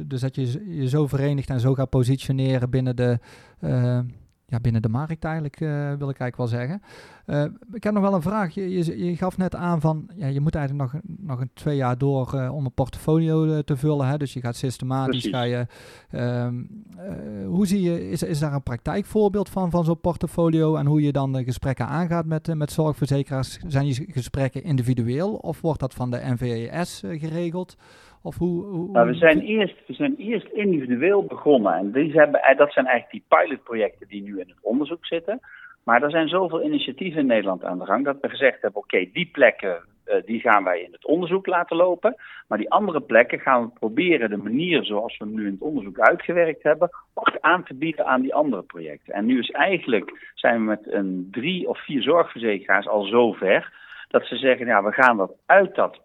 dus 0.06 0.22
dat 0.22 0.36
je 0.36 0.76
je 0.80 0.90
zo 0.90 1.08
verenigt 1.08 1.50
en 1.50 1.60
zo 1.60 1.74
gaat 1.74 1.90
positioneren 1.90 2.70
binnen 2.70 2.96
de 2.96 3.20
ja, 4.48 4.60
binnen 4.60 4.82
de 4.82 4.90
markt 4.90 5.24
eigenlijk, 5.24 5.60
uh, 5.60 5.70
wil 5.70 6.10
ik 6.10 6.20
eigenlijk 6.20 6.36
wel 6.36 6.48
zeggen. 6.48 6.82
Uh, 7.26 7.44
ik 7.74 7.84
heb 7.84 7.94
nog 7.94 8.04
wel 8.04 8.14
een 8.14 8.22
vraag. 8.22 8.54
Je, 8.54 8.70
je, 8.70 9.06
je, 9.06 9.16
gaf 9.16 9.38
net 9.38 9.56
aan 9.56 9.82
van, 9.82 10.10
ja, 10.16 10.28
je 10.28 10.40
moet 10.40 10.56
eigenlijk 10.56 10.92
nog, 10.92 11.02
nog 11.18 11.40
een 11.40 11.50
twee 11.54 11.76
jaar 11.76 11.98
door 11.98 12.32
uh, 12.36 12.56
om 12.56 12.66
een 12.66 12.74
portfolio 12.74 13.62
te 13.62 13.78
vullen. 13.78 14.08
Hè? 14.08 14.18
Dus 14.18 14.34
je 14.34 14.42
gaat 14.42 14.56
systematisch, 14.56 15.26
ga 15.26 15.42
je... 15.42 15.68
Um, 16.12 16.84
hoe 17.46 17.68
zie 17.68 17.82
je, 17.82 18.10
is, 18.10 18.24
is 18.24 18.40
daar 18.40 18.54
een 18.54 18.64
praktijkvoorbeeld 18.64 19.50
van, 19.50 19.70
van 19.70 19.84
zo'n 19.84 20.00
portfolio 20.00 20.76
en 20.76 20.86
hoe 20.86 21.02
je 21.02 21.12
dan 21.12 21.34
de 21.34 21.44
gesprekken 21.44 21.88
aangaat 21.88 22.26
met, 22.26 22.56
met 22.56 22.72
zorgverzekeraars? 22.72 23.60
Zijn 23.68 23.88
je 23.88 24.06
gesprekken 24.08 24.64
individueel 24.64 25.34
of 25.34 25.62
wordt 25.62 25.80
dat 25.80 25.94
van 25.94 26.12
de 26.12 26.22
NVES 26.24 27.04
geregeld? 27.06 27.76
Of 28.26 28.38
hoe, 28.38 28.92
we, 29.06 29.14
zijn 29.14 29.40
eerst, 29.40 29.76
we 29.88 29.94
zijn 29.94 30.16
eerst 30.18 30.48
individueel 30.48 31.26
begonnen. 31.26 31.74
En 31.74 32.12
hebben, 32.12 32.42
eh, 32.42 32.58
dat 32.58 32.72
zijn 32.72 32.86
eigenlijk 32.86 33.28
die 33.28 33.38
pilotprojecten 33.40 34.08
die 34.08 34.22
nu 34.22 34.40
in 34.40 34.48
het 34.48 34.58
onderzoek 34.62 35.06
zitten. 35.06 35.40
Maar 35.84 36.04
er 36.04 36.10
zijn 36.10 36.28
zoveel 36.28 36.64
initiatieven 36.64 37.20
in 37.20 37.26
Nederland 37.26 37.64
aan 37.64 37.80
de 37.80 37.86
gang 37.86 38.06
dat 38.06 38.18
we 38.22 38.30
gezegd 38.30 38.62
hebben: 38.62 38.82
oké, 38.82 39.10
die 39.14 39.30
plekken 39.32 39.84
uh, 40.06 40.16
die 40.26 40.40
gaan 40.40 40.64
wij 40.64 40.82
in 40.82 40.92
het 40.92 41.06
onderzoek 41.06 41.46
laten 41.46 41.78
lopen. 41.78 42.16
Maar 42.48 42.58
die 42.58 42.72
andere 42.72 43.02
plekken 43.02 43.40
gaan 43.40 43.64
we 43.64 43.70
proberen 43.80 44.30
de 44.30 44.38
manier 44.38 44.84
zoals 44.84 45.18
we 45.18 45.26
nu 45.26 45.46
in 45.46 45.52
het 45.52 45.62
onderzoek 45.62 46.00
uitgewerkt 46.00 46.64
hebben, 46.64 46.90
ook 47.14 47.38
aan 47.40 47.64
te 47.64 47.74
bieden 47.74 48.06
aan 48.06 48.22
die 48.22 48.34
andere 48.34 48.62
projecten. 48.62 49.14
En 49.14 49.26
nu 49.26 49.40
is 49.40 49.50
eigenlijk 49.50 50.32
zijn 50.34 50.58
we 50.58 50.64
met 50.64 50.92
een 50.92 51.28
drie 51.32 51.70
of 51.70 51.86
vier 51.86 52.02
zorgverzekeraars 52.02 52.88
al 52.88 53.04
zover 53.04 53.74
dat 54.08 54.26
ze 54.26 54.38
zeggen: 54.38 54.66
ja, 54.66 54.84
we 54.84 54.92
gaan 54.92 55.18
dat 55.18 55.34
uit 55.46 55.76
dat 55.76 56.05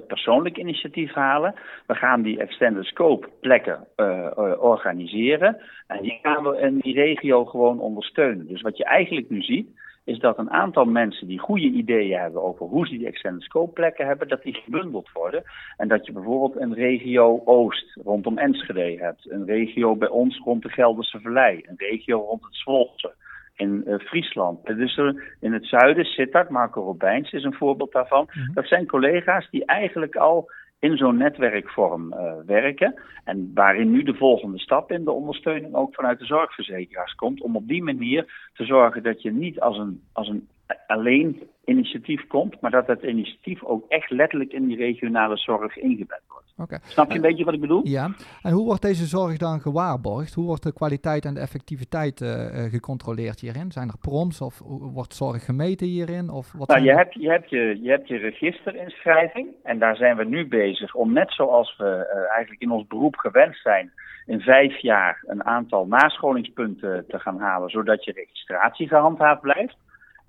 persoonlijk 0.00 0.56
initiatief 0.56 1.12
halen. 1.12 1.54
We 1.86 1.94
gaan 1.94 2.22
die 2.22 2.38
extended 2.38 2.84
scope 2.84 3.28
plekken 3.40 3.86
uh, 3.96 4.30
organiseren. 4.58 5.56
En 5.86 6.02
die 6.02 6.18
gaan 6.22 6.42
we 6.42 6.58
in 6.60 6.78
die 6.78 6.94
regio 6.94 7.44
gewoon 7.44 7.80
ondersteunen. 7.80 8.46
Dus 8.46 8.60
wat 8.60 8.76
je 8.76 8.84
eigenlijk 8.84 9.30
nu 9.30 9.42
ziet, 9.42 9.68
is 10.04 10.18
dat 10.18 10.38
een 10.38 10.50
aantal 10.50 10.84
mensen 10.84 11.26
die 11.26 11.38
goede 11.38 11.66
ideeën 11.66 12.18
hebben 12.18 12.42
over 12.42 12.66
hoe 12.66 12.86
ze 12.86 12.98
die 12.98 13.06
extended 13.06 13.42
scope 13.42 13.72
plekken 13.72 14.06
hebben, 14.06 14.28
dat 14.28 14.42
die 14.42 14.54
gebundeld 14.54 15.12
worden. 15.12 15.42
En 15.76 15.88
dat 15.88 16.06
je 16.06 16.12
bijvoorbeeld 16.12 16.62
een 16.62 16.74
regio 16.74 17.42
Oost 17.44 17.98
rondom 18.04 18.38
Enschede 18.38 18.96
hebt. 18.98 19.30
Een 19.30 19.46
regio 19.46 19.96
bij 19.96 20.08
ons 20.08 20.38
rond 20.38 20.62
de 20.62 20.68
Gelderse 20.68 21.20
Vallei. 21.20 21.60
Een 21.66 21.76
regio 21.76 22.18
rond 22.18 22.44
het 22.44 22.54
Zwolse 22.54 23.14
in 23.56 23.82
uh, 23.86 23.98
Friesland. 23.98 24.66
Dus 24.66 24.96
er, 24.96 25.36
in 25.40 25.52
het 25.52 25.66
zuiden, 25.66 26.04
Sittard, 26.04 26.48
Marco 26.48 26.82
Robijns 26.82 27.32
is 27.32 27.44
een 27.44 27.54
voorbeeld 27.54 27.92
daarvan. 27.92 28.28
Mm-hmm. 28.32 28.54
Dat 28.54 28.66
zijn 28.66 28.86
collega's 28.86 29.50
die 29.50 29.64
eigenlijk 29.64 30.16
al 30.16 30.50
in 30.78 30.96
zo'n 30.96 31.16
netwerkvorm 31.16 32.12
uh, 32.12 32.32
werken. 32.46 32.94
En 33.24 33.50
waarin 33.54 33.90
nu 33.90 34.02
de 34.02 34.14
volgende 34.14 34.58
stap 34.58 34.90
in 34.90 35.04
de 35.04 35.10
ondersteuning 35.10 35.74
ook 35.74 35.94
vanuit 35.94 36.18
de 36.18 36.24
zorgverzekeraars 36.24 37.14
komt. 37.14 37.42
Om 37.42 37.56
op 37.56 37.68
die 37.68 37.82
manier 37.82 38.50
te 38.54 38.64
zorgen 38.64 39.02
dat 39.02 39.22
je 39.22 39.32
niet 39.32 39.60
als 39.60 39.78
een, 39.78 40.02
als 40.12 40.28
een 40.28 40.48
alleen 40.86 41.42
initiatief 41.64 42.26
komt, 42.26 42.60
maar 42.60 42.70
dat 42.70 42.86
het 42.86 43.02
initiatief 43.02 43.64
ook 43.64 43.84
echt 43.88 44.10
letterlijk 44.10 44.52
in 44.52 44.66
die 44.66 44.76
regionale 44.76 45.36
zorg 45.36 45.76
ingebed 45.76 46.22
wordt. 46.28 46.42
Okay. 46.58 46.78
Snap 46.82 47.08
je 47.08 47.14
een 47.14 47.20
beetje 47.20 47.44
wat 47.44 47.54
ik 47.54 47.60
bedoel? 47.60 47.86
Ja. 47.86 48.10
En 48.42 48.52
hoe 48.52 48.64
wordt 48.64 48.82
deze 48.82 49.06
zorg 49.06 49.36
dan 49.36 49.60
gewaarborgd? 49.60 50.34
Hoe 50.34 50.46
wordt 50.46 50.62
de 50.62 50.72
kwaliteit 50.72 51.24
en 51.24 51.34
de 51.34 51.40
effectiviteit 51.40 52.20
uh, 52.20 52.30
gecontroleerd 52.70 53.40
hierin? 53.40 53.72
Zijn 53.72 53.88
er 53.88 53.98
proms 54.00 54.40
of 54.40 54.58
wordt 54.94 55.14
zorg 55.14 55.44
gemeten 55.44 55.86
hierin? 55.86 56.30
Of 56.30 56.52
wat 56.52 56.68
nou, 56.68 56.82
je, 56.82 56.94
hebt, 56.94 57.14
je, 57.14 57.30
hebt 57.30 57.50
je, 57.50 57.78
je 57.82 57.90
hebt 57.90 58.08
je 58.08 58.16
registerinschrijving 58.16 59.48
en 59.62 59.78
daar 59.78 59.96
zijn 59.96 60.16
we 60.16 60.24
nu 60.24 60.48
bezig 60.48 60.94
om 60.94 61.12
net 61.12 61.32
zoals 61.32 61.76
we 61.76 61.84
uh, 61.84 62.30
eigenlijk 62.36 62.62
in 62.62 62.70
ons 62.70 62.86
beroep 62.86 63.16
gewend 63.16 63.56
zijn, 63.56 63.92
in 64.26 64.40
vijf 64.40 64.76
jaar 64.76 65.24
een 65.26 65.44
aantal 65.44 65.86
nascholingspunten 65.86 67.04
te 67.08 67.18
gaan 67.18 67.38
halen, 67.38 67.70
zodat 67.70 68.04
je 68.04 68.12
registratie 68.12 68.88
gehandhaafd 68.88 69.40
blijft. 69.40 69.76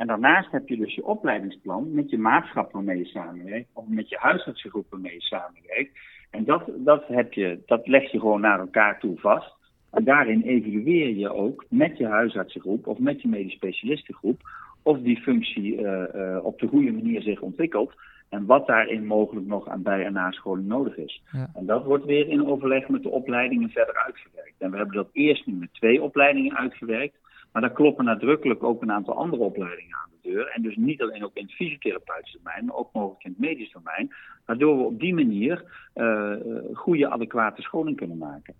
En 0.04 0.10
daarnaast 0.10 0.52
heb 0.52 0.68
je 0.68 0.78
dus 0.78 0.96
je 0.96 1.06
opleidingsplan 1.06 1.94
met 1.94 2.10
je 2.10 2.18
maatschappen 2.18 2.74
waarmee 2.74 2.98
je 2.98 3.06
samenwerkt, 3.06 3.70
of 3.74 3.88
met 3.88 4.10
je 4.10 4.18
huisartsengroep 4.20 4.86
waarmee 4.90 5.14
je 5.14 5.22
samenwerkt. 5.22 5.98
En 6.30 6.44
dat, 6.44 6.64
dat, 6.76 7.08
heb 7.08 7.34
je, 7.34 7.60
dat 7.66 7.88
leg 7.88 8.12
je 8.12 8.20
gewoon 8.20 8.42
naar 8.42 8.60
elkaar 8.60 9.00
toe 9.00 9.20
vast. 9.20 9.56
En 9.92 10.04
daarin 10.04 10.42
evalueer 10.42 11.16
je 11.16 11.34
ook 11.34 11.66
met 11.70 11.98
je 11.98 12.08
huisartsengroep 12.08 12.88
of 12.88 13.00
met 13.00 13.22
je 13.22 13.28
medisch 13.28 13.54
specialistengroep 13.54 14.42
of 14.82 15.00
die 15.00 15.22
functie 15.22 15.82
uh, 15.82 16.04
uh, 16.16 16.40
op 16.42 16.60
de 16.60 16.68
goede 16.68 16.92
manier 16.92 17.22
zich 17.22 17.42
ontwikkelt. 17.42 17.94
En 18.30 18.46
wat 18.46 18.68
daarin 18.68 19.06
mogelijk 19.06 19.48
nog 19.48 19.68
aan 19.68 19.82
bij- 19.82 20.06
en 20.06 20.14
nascholing 20.14 20.68
nodig 20.68 20.98
is. 20.98 21.24
Ja. 21.32 21.50
En 21.54 21.66
dat 21.66 21.86
wordt 21.86 22.06
weer 22.06 22.28
in 22.28 22.48
overleg 22.48 22.88
met 22.88 23.04
de 23.04 23.10
opleidingen 23.10 23.70
verder 23.70 24.04
uitgewerkt. 24.06 24.56
En 24.58 24.72
we 24.72 24.78
hebben 24.78 24.96
dat 24.96 25.10
eerst 25.12 25.46
nu 25.46 25.54
met 25.54 25.74
twee 25.74 26.02
opleidingen 26.02 26.58
uitgewerkt. 26.58 27.22
Maar 27.54 27.62
daar 27.62 27.72
kloppen 27.72 28.06
nadrukkelijk 28.06 28.64
ook 28.64 28.82
een 28.82 28.92
aantal 28.92 29.16
andere 29.16 29.44
opleidingen 29.44 29.96
aan 29.96 30.10
de 30.22 30.30
deur. 30.30 30.48
En 30.48 30.62
dus 30.62 30.76
niet 30.76 31.02
alleen 31.02 31.24
ook 31.24 31.36
in 31.36 31.44
het 31.44 31.54
fysiotherapeutische 31.54 32.38
domein, 32.44 32.66
maar 32.66 32.76
ook 32.76 32.94
mogelijk 32.94 33.24
in 33.24 33.30
het 33.30 33.40
medisch 33.40 33.72
domein. 33.72 34.14
Waardoor 34.46 34.78
we 34.78 34.84
op 34.84 35.00
die 35.00 35.14
manier 35.14 35.64
uh, 35.96 36.34
goede, 36.74 37.10
adequate 37.10 37.62
scholing 37.62 37.98
kunnen 37.98 38.18
maken. 38.18 38.54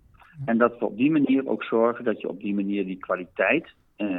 En 0.44 0.58
dat 0.58 0.78
we 0.78 0.84
op 0.84 0.96
die 0.96 1.10
manier 1.10 1.48
ook 1.48 1.64
zorgen 1.64 2.04
dat 2.04 2.20
je 2.20 2.28
op 2.28 2.40
die 2.40 2.54
manier 2.54 2.86
die 2.86 2.98
kwaliteit 2.98 3.74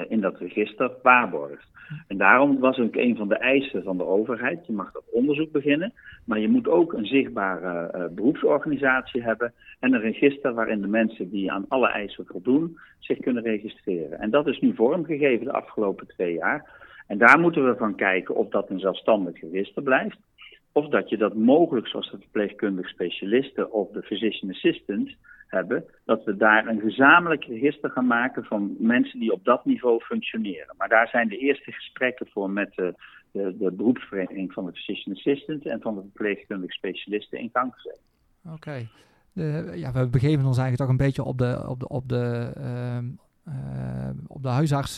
in 0.07 0.21
dat 0.21 0.37
register 0.37 0.91
waarborgt. 1.01 1.67
En 2.07 2.17
daarom 2.17 2.59
was 2.59 2.79
ook 2.79 2.95
een 2.95 3.15
van 3.15 3.27
de 3.27 3.37
eisen 3.37 3.83
van 3.83 3.97
de 3.97 4.05
overheid. 4.05 4.65
Je 4.65 4.73
mag 4.73 4.91
dat 4.91 5.03
onderzoek 5.11 5.51
beginnen, 5.51 5.93
maar 6.25 6.39
je 6.39 6.47
moet 6.47 6.67
ook 6.67 6.93
een 6.93 7.05
zichtbare 7.05 7.91
uh, 7.95 8.05
beroepsorganisatie 8.15 9.23
hebben 9.23 9.53
en 9.79 9.93
een 9.93 10.01
register 10.01 10.53
waarin 10.53 10.81
de 10.81 10.87
mensen 10.87 11.29
die 11.29 11.51
aan 11.51 11.65
alle 11.67 11.87
eisen 11.87 12.25
voldoen 12.25 12.79
zich 12.99 13.17
kunnen 13.17 13.43
registreren. 13.43 14.19
En 14.19 14.29
dat 14.29 14.47
is 14.47 14.59
nu 14.59 14.73
vormgegeven 14.75 15.45
de 15.45 15.51
afgelopen 15.51 16.07
twee 16.07 16.33
jaar. 16.33 16.69
En 17.07 17.17
daar 17.17 17.39
moeten 17.39 17.65
we 17.65 17.75
van 17.75 17.95
kijken 17.95 18.35
of 18.35 18.49
dat 18.49 18.69
een 18.69 18.79
zelfstandig 18.79 19.41
register 19.41 19.83
blijft. 19.83 20.17
Of 20.71 20.87
dat 20.87 21.09
je 21.09 21.17
dat 21.17 21.35
mogelijk, 21.35 21.87
zoals 21.87 22.11
de 22.11 22.17
verpleegkundige 22.17 22.89
specialisten 22.89 23.71
of 23.71 23.91
de 23.91 24.01
physician 24.01 24.51
assistant, 24.51 25.15
hebben, 25.47 25.85
dat 26.05 26.23
we 26.23 26.37
daar 26.37 26.67
een 26.67 26.79
gezamenlijk 26.79 27.45
register 27.45 27.89
gaan 27.89 28.07
maken 28.07 28.43
van 28.43 28.75
mensen 28.79 29.19
die 29.19 29.31
op 29.31 29.43
dat 29.43 29.65
niveau 29.65 29.99
functioneren. 29.99 30.75
Maar 30.77 30.89
daar 30.89 31.07
zijn 31.07 31.27
de 31.27 31.37
eerste 31.37 31.71
gesprekken 31.71 32.27
voor 32.27 32.49
met 32.49 32.73
de, 32.75 32.93
de, 33.31 33.57
de 33.57 33.71
beroepsvereniging 33.71 34.53
van 34.53 34.65
de 34.65 34.71
physician 34.71 35.15
assistant 35.15 35.65
en 35.65 35.81
van 35.81 35.95
de 35.95 36.01
verpleegkundige 36.01 36.73
specialisten 36.73 37.39
in 37.39 37.49
gang. 37.53 37.73
Oké. 38.53 38.87
ja, 39.73 39.91
we 39.91 40.07
begeven 40.07 40.45
ons 40.45 40.57
eigenlijk 40.57 40.77
toch 40.77 40.89
een 40.89 41.05
beetje 41.05 41.23
op 41.23 41.37
de, 41.37 41.63
op 41.67 41.79
de, 41.79 41.87
op 41.87 42.09
de 42.09 42.53
uh, 42.57 42.97
op 44.27 44.43
de 44.43 44.49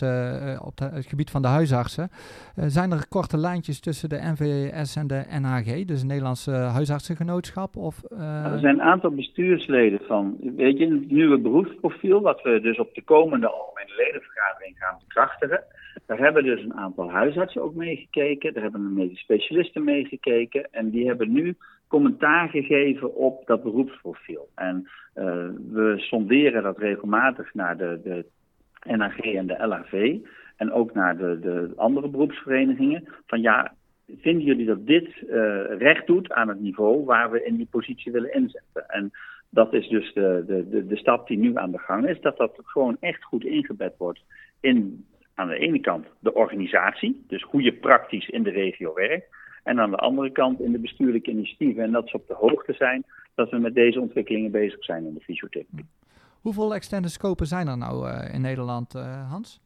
uh, 0.03 0.65
op 0.65 0.79
het 0.79 1.05
gebied 1.05 1.29
van 1.29 1.41
de 1.41 1.47
huisartsen. 1.47 2.09
Uh, 2.55 2.65
zijn 2.67 2.91
er 2.91 3.07
korte 3.07 3.37
lijntjes 3.37 3.79
tussen 3.79 4.09
de 4.09 4.19
NVS 4.21 4.95
en 4.95 5.07
de 5.07 5.25
NHG, 5.29 5.85
dus 5.85 5.99
het 5.99 6.07
Nederlandse 6.07 6.51
huisartsengenootschap? 6.51 7.75
Of, 7.75 8.01
nou, 8.09 8.53
er 8.53 8.59
zijn 8.59 8.73
een 8.73 8.81
aantal 8.81 9.11
bestuursleden 9.11 9.99
van, 10.07 10.37
weet 10.55 10.77
je, 10.77 10.87
het 10.87 11.11
nieuwe 11.11 11.37
beroepsprofiel, 11.37 12.21
wat 12.21 12.41
we 12.41 12.59
dus 12.61 12.79
op 12.79 12.93
de 12.93 13.03
komende 13.03 13.47
algemene 13.47 13.95
ledenvergadering 13.95 14.75
gaan 14.77 14.97
bekrachtigen. 15.07 15.63
Daar 16.05 16.19
hebben 16.19 16.43
dus 16.43 16.63
een 16.63 16.73
aantal 16.73 17.11
huisartsen 17.11 17.61
ook 17.61 17.75
meegekeken, 17.75 18.53
daar 18.53 18.63
hebben 18.63 18.81
een 18.81 18.93
medisch 18.93 19.19
specialisten 19.19 19.83
meegekeken 19.83 20.67
en 20.71 20.89
die 20.89 21.07
hebben 21.07 21.31
nu 21.31 21.55
commentaar 21.87 22.49
gegeven 22.49 23.15
op 23.15 23.45
dat 23.45 23.63
beroepsprofiel. 23.63 24.49
En 24.55 24.87
we 25.71 25.93
sonderen 25.97 26.63
dat 26.63 26.77
regelmatig 26.77 27.53
naar 27.53 27.77
de, 27.77 27.99
de 28.03 28.25
NAG 28.87 29.19
en 29.19 29.47
de 29.47 29.67
LAV 29.67 30.15
en 30.55 30.71
ook 30.71 30.93
naar 30.93 31.17
de, 31.17 31.39
de 31.39 31.73
andere 31.75 32.07
beroepsverenigingen. 32.07 33.07
Van 33.25 33.41
ja, 33.41 33.73
vinden 34.17 34.43
jullie 34.43 34.65
dat 34.65 34.87
dit 34.87 35.07
uh, 35.21 35.77
recht 35.77 36.07
doet 36.07 36.31
aan 36.31 36.47
het 36.47 36.59
niveau 36.59 37.05
waar 37.05 37.31
we 37.31 37.45
in 37.45 37.55
die 37.55 37.67
positie 37.71 38.11
willen 38.11 38.33
inzetten? 38.33 38.87
En 38.87 39.11
dat 39.49 39.73
is 39.73 39.87
dus 39.87 40.13
de, 40.13 40.43
de, 40.47 40.69
de, 40.69 40.87
de 40.87 40.97
stap 40.97 41.27
die 41.27 41.37
nu 41.37 41.57
aan 41.57 41.71
de 41.71 41.79
gang 41.79 42.07
is, 42.07 42.21
dat 42.21 42.37
dat 42.37 42.59
gewoon 42.63 42.97
echt 42.99 43.23
goed 43.23 43.45
ingebed 43.45 43.93
wordt 43.97 44.23
in 44.59 45.05
aan 45.37 45.47
de 45.47 45.57
ene 45.57 45.79
kant 45.79 46.05
de 46.19 46.33
organisatie, 46.33 47.23
dus 47.27 47.41
hoe 47.41 47.61
je 47.61 47.73
praktisch 47.73 48.29
in 48.29 48.43
de 48.43 48.49
regio 48.49 48.93
werkt. 48.93 49.25
En 49.63 49.79
aan 49.79 49.91
de 49.91 49.97
andere 49.97 50.31
kant 50.31 50.59
in 50.59 50.71
de 50.71 50.79
bestuurlijke 50.79 51.31
initiatieven. 51.31 51.83
En 51.83 51.91
dat 51.91 52.09
ze 52.09 52.15
op 52.15 52.27
de 52.27 52.33
hoogte 52.33 52.73
zijn 52.73 53.03
dat 53.35 53.49
we 53.49 53.57
met 53.57 53.73
deze 53.73 53.99
ontwikkelingen 53.99 54.51
bezig 54.51 54.83
zijn 54.83 55.05
in 55.05 55.13
de 55.13 55.19
fysiotherapie. 55.19 55.85
Hoeveel 56.47 56.73
extended 56.73 57.11
scopen 57.11 57.45
zijn 57.45 57.67
er 57.67 57.77
nou 57.77 58.07
uh, 58.07 58.33
in 58.33 58.41
Nederland, 58.41 58.95
uh, 58.95 59.31
Hans? 59.31 59.61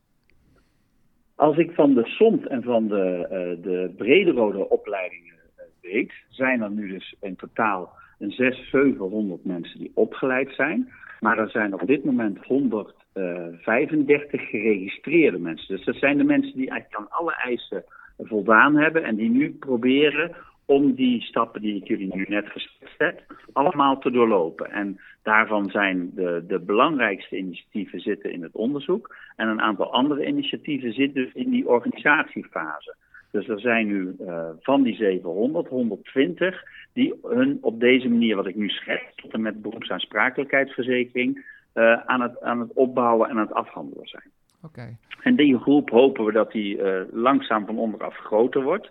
Als 1.35 1.57
ik 1.57 1.71
van 1.71 1.93
de 1.93 2.05
SOMT 2.05 2.47
en 2.47 2.63
van 2.63 2.87
de, 2.87 3.19
uh, 3.23 3.29
de 3.63 3.93
brederode 3.97 4.69
opleidingen 4.69 5.35
weet, 5.81 6.11
zijn 6.29 6.61
er 6.61 6.71
nu 6.71 6.87
dus 6.87 7.15
in 7.19 7.35
totaal 7.35 7.93
een 8.19 8.31
600, 8.31 8.69
700 8.71 9.45
mensen 9.45 9.79
die 9.79 9.91
opgeleid 9.93 10.53
zijn. 10.55 10.91
Maar 11.19 11.37
er 11.37 11.49
zijn 11.49 11.73
op 11.73 11.87
dit 11.87 12.05
moment 12.05 12.45
135 12.45 14.49
geregistreerde 14.49 15.39
mensen. 15.39 15.75
Dus 15.75 15.85
dat 15.85 15.95
zijn 15.95 16.17
de 16.17 16.23
mensen 16.23 16.57
die 16.57 16.69
eigenlijk 16.69 17.01
aan 17.01 17.17
alle 17.19 17.33
eisen 17.33 17.83
voldaan 18.17 18.75
hebben 18.75 19.03
en 19.03 19.15
die 19.15 19.29
nu 19.29 19.55
proberen 19.59 20.35
om 20.71 20.93
die 20.93 21.21
stappen 21.21 21.61
die 21.61 21.75
ik 21.75 21.87
jullie 21.87 22.15
nu 22.15 22.25
net 22.27 22.47
geschetst 22.47 22.97
heb, 22.97 23.21
allemaal 23.53 23.99
te 23.99 24.11
doorlopen. 24.11 24.71
En 24.71 24.99
daarvan 25.23 25.69
zijn 25.69 26.11
de, 26.15 26.43
de 26.47 26.59
belangrijkste 26.59 27.37
initiatieven 27.37 27.99
zitten 27.99 28.31
in 28.31 28.43
het 28.43 28.55
onderzoek 28.55 29.15
en 29.35 29.47
een 29.47 29.61
aantal 29.61 29.93
andere 29.93 30.25
initiatieven 30.25 30.93
zitten 30.93 31.23
dus 31.23 31.33
in 31.33 31.49
die 31.49 31.67
organisatiefase. 31.67 32.95
Dus 33.31 33.47
er 33.47 33.59
zijn 33.59 33.87
nu 33.87 34.15
uh, 34.19 34.49
van 34.59 34.81
die 34.81 34.95
700, 34.95 35.67
120 35.67 36.63
die 36.93 37.13
hun 37.23 37.57
op 37.61 37.79
deze 37.79 38.09
manier, 38.09 38.35
wat 38.35 38.47
ik 38.47 38.55
nu 38.55 38.69
schets, 38.69 39.15
tot 39.15 39.33
en 39.33 39.41
met 39.41 39.61
beroepsaansprakelijkheidsverzekering, 39.61 41.45
uh, 41.73 41.93
aan, 42.05 42.21
het, 42.21 42.41
aan 42.41 42.59
het 42.59 42.73
opbouwen 42.73 43.29
en 43.29 43.35
aan 43.35 43.45
het 43.47 43.53
afhandelen 43.53 44.07
zijn. 44.07 44.29
Okay. 44.61 44.97
En 45.21 45.35
die 45.35 45.57
groep 45.57 45.89
hopen 45.89 46.25
we 46.25 46.31
dat 46.31 46.51
die 46.51 46.77
uh, 46.77 47.01
langzaam 47.11 47.65
van 47.65 47.77
onderaf 47.77 48.15
groter 48.15 48.63
wordt. 48.63 48.89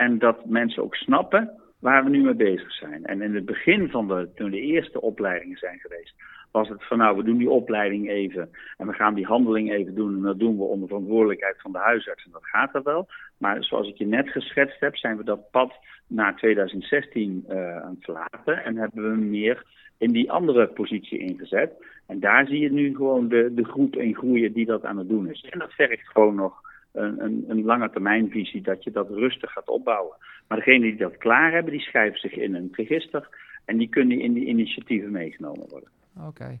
En 0.00 0.18
dat 0.18 0.44
mensen 0.44 0.82
ook 0.82 0.94
snappen 0.94 1.50
waar 1.78 2.04
we 2.04 2.10
nu 2.10 2.22
mee 2.22 2.34
bezig 2.34 2.72
zijn. 2.72 3.04
En 3.04 3.22
in 3.22 3.34
het 3.34 3.44
begin 3.44 3.90
van 3.90 4.08
de, 4.08 4.28
toen 4.34 4.50
de 4.50 4.60
eerste 4.60 5.00
opleidingen 5.00 5.58
zijn 5.58 5.78
geweest, 5.78 6.14
was 6.50 6.68
het 6.68 6.86
van 6.86 6.98
nou, 6.98 7.16
we 7.16 7.22
doen 7.22 7.38
die 7.38 7.50
opleiding 7.50 8.08
even 8.08 8.50
en 8.76 8.86
we 8.86 8.92
gaan 8.92 9.14
die 9.14 9.26
handeling 9.26 9.70
even 9.70 9.94
doen. 9.94 10.16
En 10.16 10.22
dat 10.22 10.38
doen 10.38 10.56
we 10.56 10.62
onder 10.62 10.88
verantwoordelijkheid 10.88 11.60
van 11.60 11.72
de 11.72 11.78
huisarts 11.78 12.24
en 12.24 12.30
dat 12.32 12.46
gaat 12.46 12.74
er 12.74 12.82
wel. 12.82 13.08
Maar 13.38 13.64
zoals 13.64 13.88
ik 13.88 13.96
je 13.96 14.06
net 14.06 14.28
geschetst 14.28 14.80
heb, 14.80 14.96
zijn 14.96 15.16
we 15.16 15.24
dat 15.24 15.50
pad 15.50 15.72
naar 16.06 16.36
2016 16.36 17.44
uh, 17.48 17.76
aan 17.76 17.94
het 17.94 18.04
verlaten 18.04 18.64
en 18.64 18.76
hebben 18.76 19.10
we 19.10 19.16
meer 19.16 19.64
in 19.98 20.12
die 20.12 20.32
andere 20.32 20.66
positie 20.66 21.18
ingezet. 21.18 21.72
En 22.06 22.20
daar 22.20 22.46
zie 22.46 22.60
je 22.60 22.72
nu 22.72 22.94
gewoon 22.94 23.28
de, 23.28 23.54
de 23.54 23.64
groep 23.64 23.96
in 23.96 24.14
groeien 24.14 24.52
die 24.52 24.66
dat 24.66 24.84
aan 24.84 24.98
het 24.98 25.08
doen 25.08 25.30
is. 25.30 25.46
En 25.50 25.58
dat 25.58 25.72
vergt 25.72 26.08
gewoon 26.08 26.34
nog 26.34 26.69
een, 26.92 27.44
een, 27.48 27.64
lange 27.64 27.90
termijnvisie 27.90 28.62
dat 28.62 28.84
je 28.84 28.90
dat 28.90 29.08
rustig 29.10 29.52
gaat 29.52 29.68
opbouwen. 29.68 30.16
Maar 30.48 30.58
degenen 30.58 30.80
die 30.80 30.96
dat 30.96 31.16
klaar 31.16 31.52
hebben, 31.52 31.72
die 31.72 31.80
schrijven 31.80 32.18
zich 32.18 32.32
in 32.32 32.54
een 32.54 32.68
register 32.72 33.28
en 33.64 33.76
die 33.76 33.88
kunnen 33.88 34.20
in 34.20 34.32
die 34.32 34.46
initiatieven 34.46 35.10
meegenomen 35.10 35.68
worden. 35.68 35.88
Oké. 36.26 36.58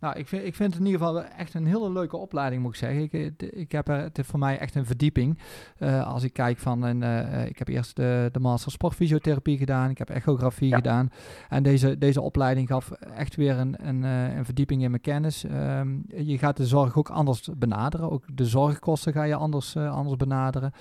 Nou, 0.00 0.18
ik 0.18 0.28
vind, 0.28 0.44
ik 0.44 0.54
vind 0.54 0.72
het 0.72 0.80
in 0.80 0.86
ieder 0.86 1.06
geval 1.06 1.24
echt 1.24 1.54
een 1.54 1.66
hele 1.66 1.92
leuke 1.92 2.16
opleiding, 2.16 2.62
moet 2.62 2.70
ik 2.70 2.78
zeggen. 2.78 3.02
Ik, 3.02 3.42
ik 3.42 3.72
heb 3.72 3.88
er, 3.88 3.98
het 4.00 4.18
is 4.18 4.26
voor 4.26 4.38
mij 4.38 4.58
echt 4.58 4.74
een 4.74 4.86
verdieping. 4.86 5.38
Uh, 5.78 6.06
als 6.06 6.22
ik 6.22 6.32
kijk 6.32 6.58
van, 6.58 6.82
een, 6.82 7.02
uh, 7.02 7.46
ik 7.46 7.58
heb 7.58 7.68
eerst 7.68 7.96
de, 7.96 8.28
de 8.32 8.38
master 8.38 8.72
sportfysiotherapie 8.72 9.58
gedaan, 9.58 9.90
ik 9.90 9.98
heb 9.98 10.10
echografie 10.10 10.68
ja. 10.68 10.76
gedaan. 10.76 11.10
En 11.48 11.62
deze, 11.62 11.98
deze 11.98 12.20
opleiding 12.20 12.68
gaf 12.68 12.90
echt 12.90 13.36
weer 13.36 13.58
een, 13.58 13.88
een, 13.88 14.02
een 14.02 14.44
verdieping 14.44 14.82
in 14.82 14.90
mijn 14.90 15.02
kennis. 15.02 15.44
Um, 15.44 16.04
je 16.06 16.38
gaat 16.38 16.56
de 16.56 16.66
zorg 16.66 16.96
ook 16.96 17.10
anders 17.10 17.48
benaderen. 17.56 18.10
Ook 18.10 18.24
de 18.34 18.44
zorgkosten 18.44 19.12
ga 19.12 19.22
je 19.22 19.34
anders, 19.34 19.74
uh, 19.74 19.90
anders 19.90 20.16
benaderen. 20.16 20.72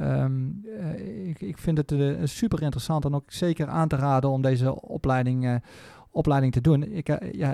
Um, 0.00 0.64
ik, 1.24 1.40
ik 1.40 1.58
vind 1.58 1.78
het 1.78 1.94
super 2.30 2.62
interessant 2.62 3.04
en 3.04 3.14
ook 3.14 3.32
zeker 3.32 3.68
aan 3.68 3.88
te 3.88 3.96
raden 3.96 4.30
om 4.30 4.42
deze 4.42 4.82
opleiding 4.82 5.60
opleiding 6.14 6.52
te 6.52 6.60
doen. 6.60 6.82
Ik, 6.82 7.08
uh, 7.08 7.32
ja, 7.32 7.52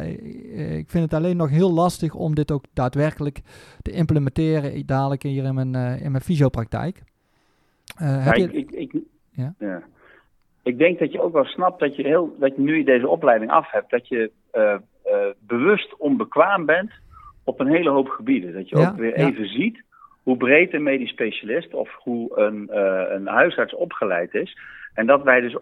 ik 0.79 0.90
vind 0.90 1.05
het 1.05 1.14
alleen 1.14 1.37
nog 1.37 1.51
heel 1.51 1.73
lastig 1.73 2.14
om 2.14 2.35
dit 2.35 2.53
ook 2.53 2.64
daadwerkelijk 2.75 3.40
te 3.83 3.90
implementeren 3.90 4.87
dadelijk 4.87 5.23
hier 5.23 5.44
in 5.44 5.55
mijn, 5.55 5.75
uh, 5.75 6.05
in 6.05 6.11
mijn 6.11 6.23
fysiopraktijk. 6.23 7.03
Uh, 8.03 8.25
heb 8.25 8.35
je... 8.35 8.53
ik, 8.53 8.70
ik, 8.70 8.92
ja? 9.31 9.55
ja. 9.59 9.83
ik 10.62 10.79
denk 10.79 10.99
dat 10.99 11.12
je 11.12 11.20
ook 11.20 11.33
wel 11.33 11.44
snapt 11.44 11.81
dat 11.81 11.96
je, 11.96 12.03
heel, 12.03 12.37
dat 12.38 12.57
je 12.57 12.62
nu 12.62 12.77
je 12.77 12.85
deze 12.85 13.09
opleiding 13.09 13.51
af 13.51 13.70
hebt, 13.70 13.90
dat 13.90 14.09
je 14.09 14.31
uh, 14.55 14.77
bewust 15.38 15.96
onbekwaam 15.99 16.66
bent 16.66 16.90
op 17.44 17.61
een 17.61 17.68
hele 17.68 17.90
hoop 17.90 18.09
gebieden. 18.09 18.53
Dat 18.53 18.68
je 18.68 18.77
ook 18.77 18.96
weer 18.96 19.14
even 19.14 19.49
ziet 19.49 19.83
hoe 20.23 20.37
breed 20.37 20.73
een 20.73 20.83
medisch 20.83 21.11
specialist 21.11 21.75
of 21.75 21.91
hoe 21.95 22.39
een, 22.39 22.69
uh, 22.71 23.03
een 23.09 23.27
huisarts 23.27 23.75
opgeleid 23.75 24.35
is. 24.35 24.59
En 24.95 25.07
dat 25.07 25.23
wij 25.23 25.41
dus 25.41 25.57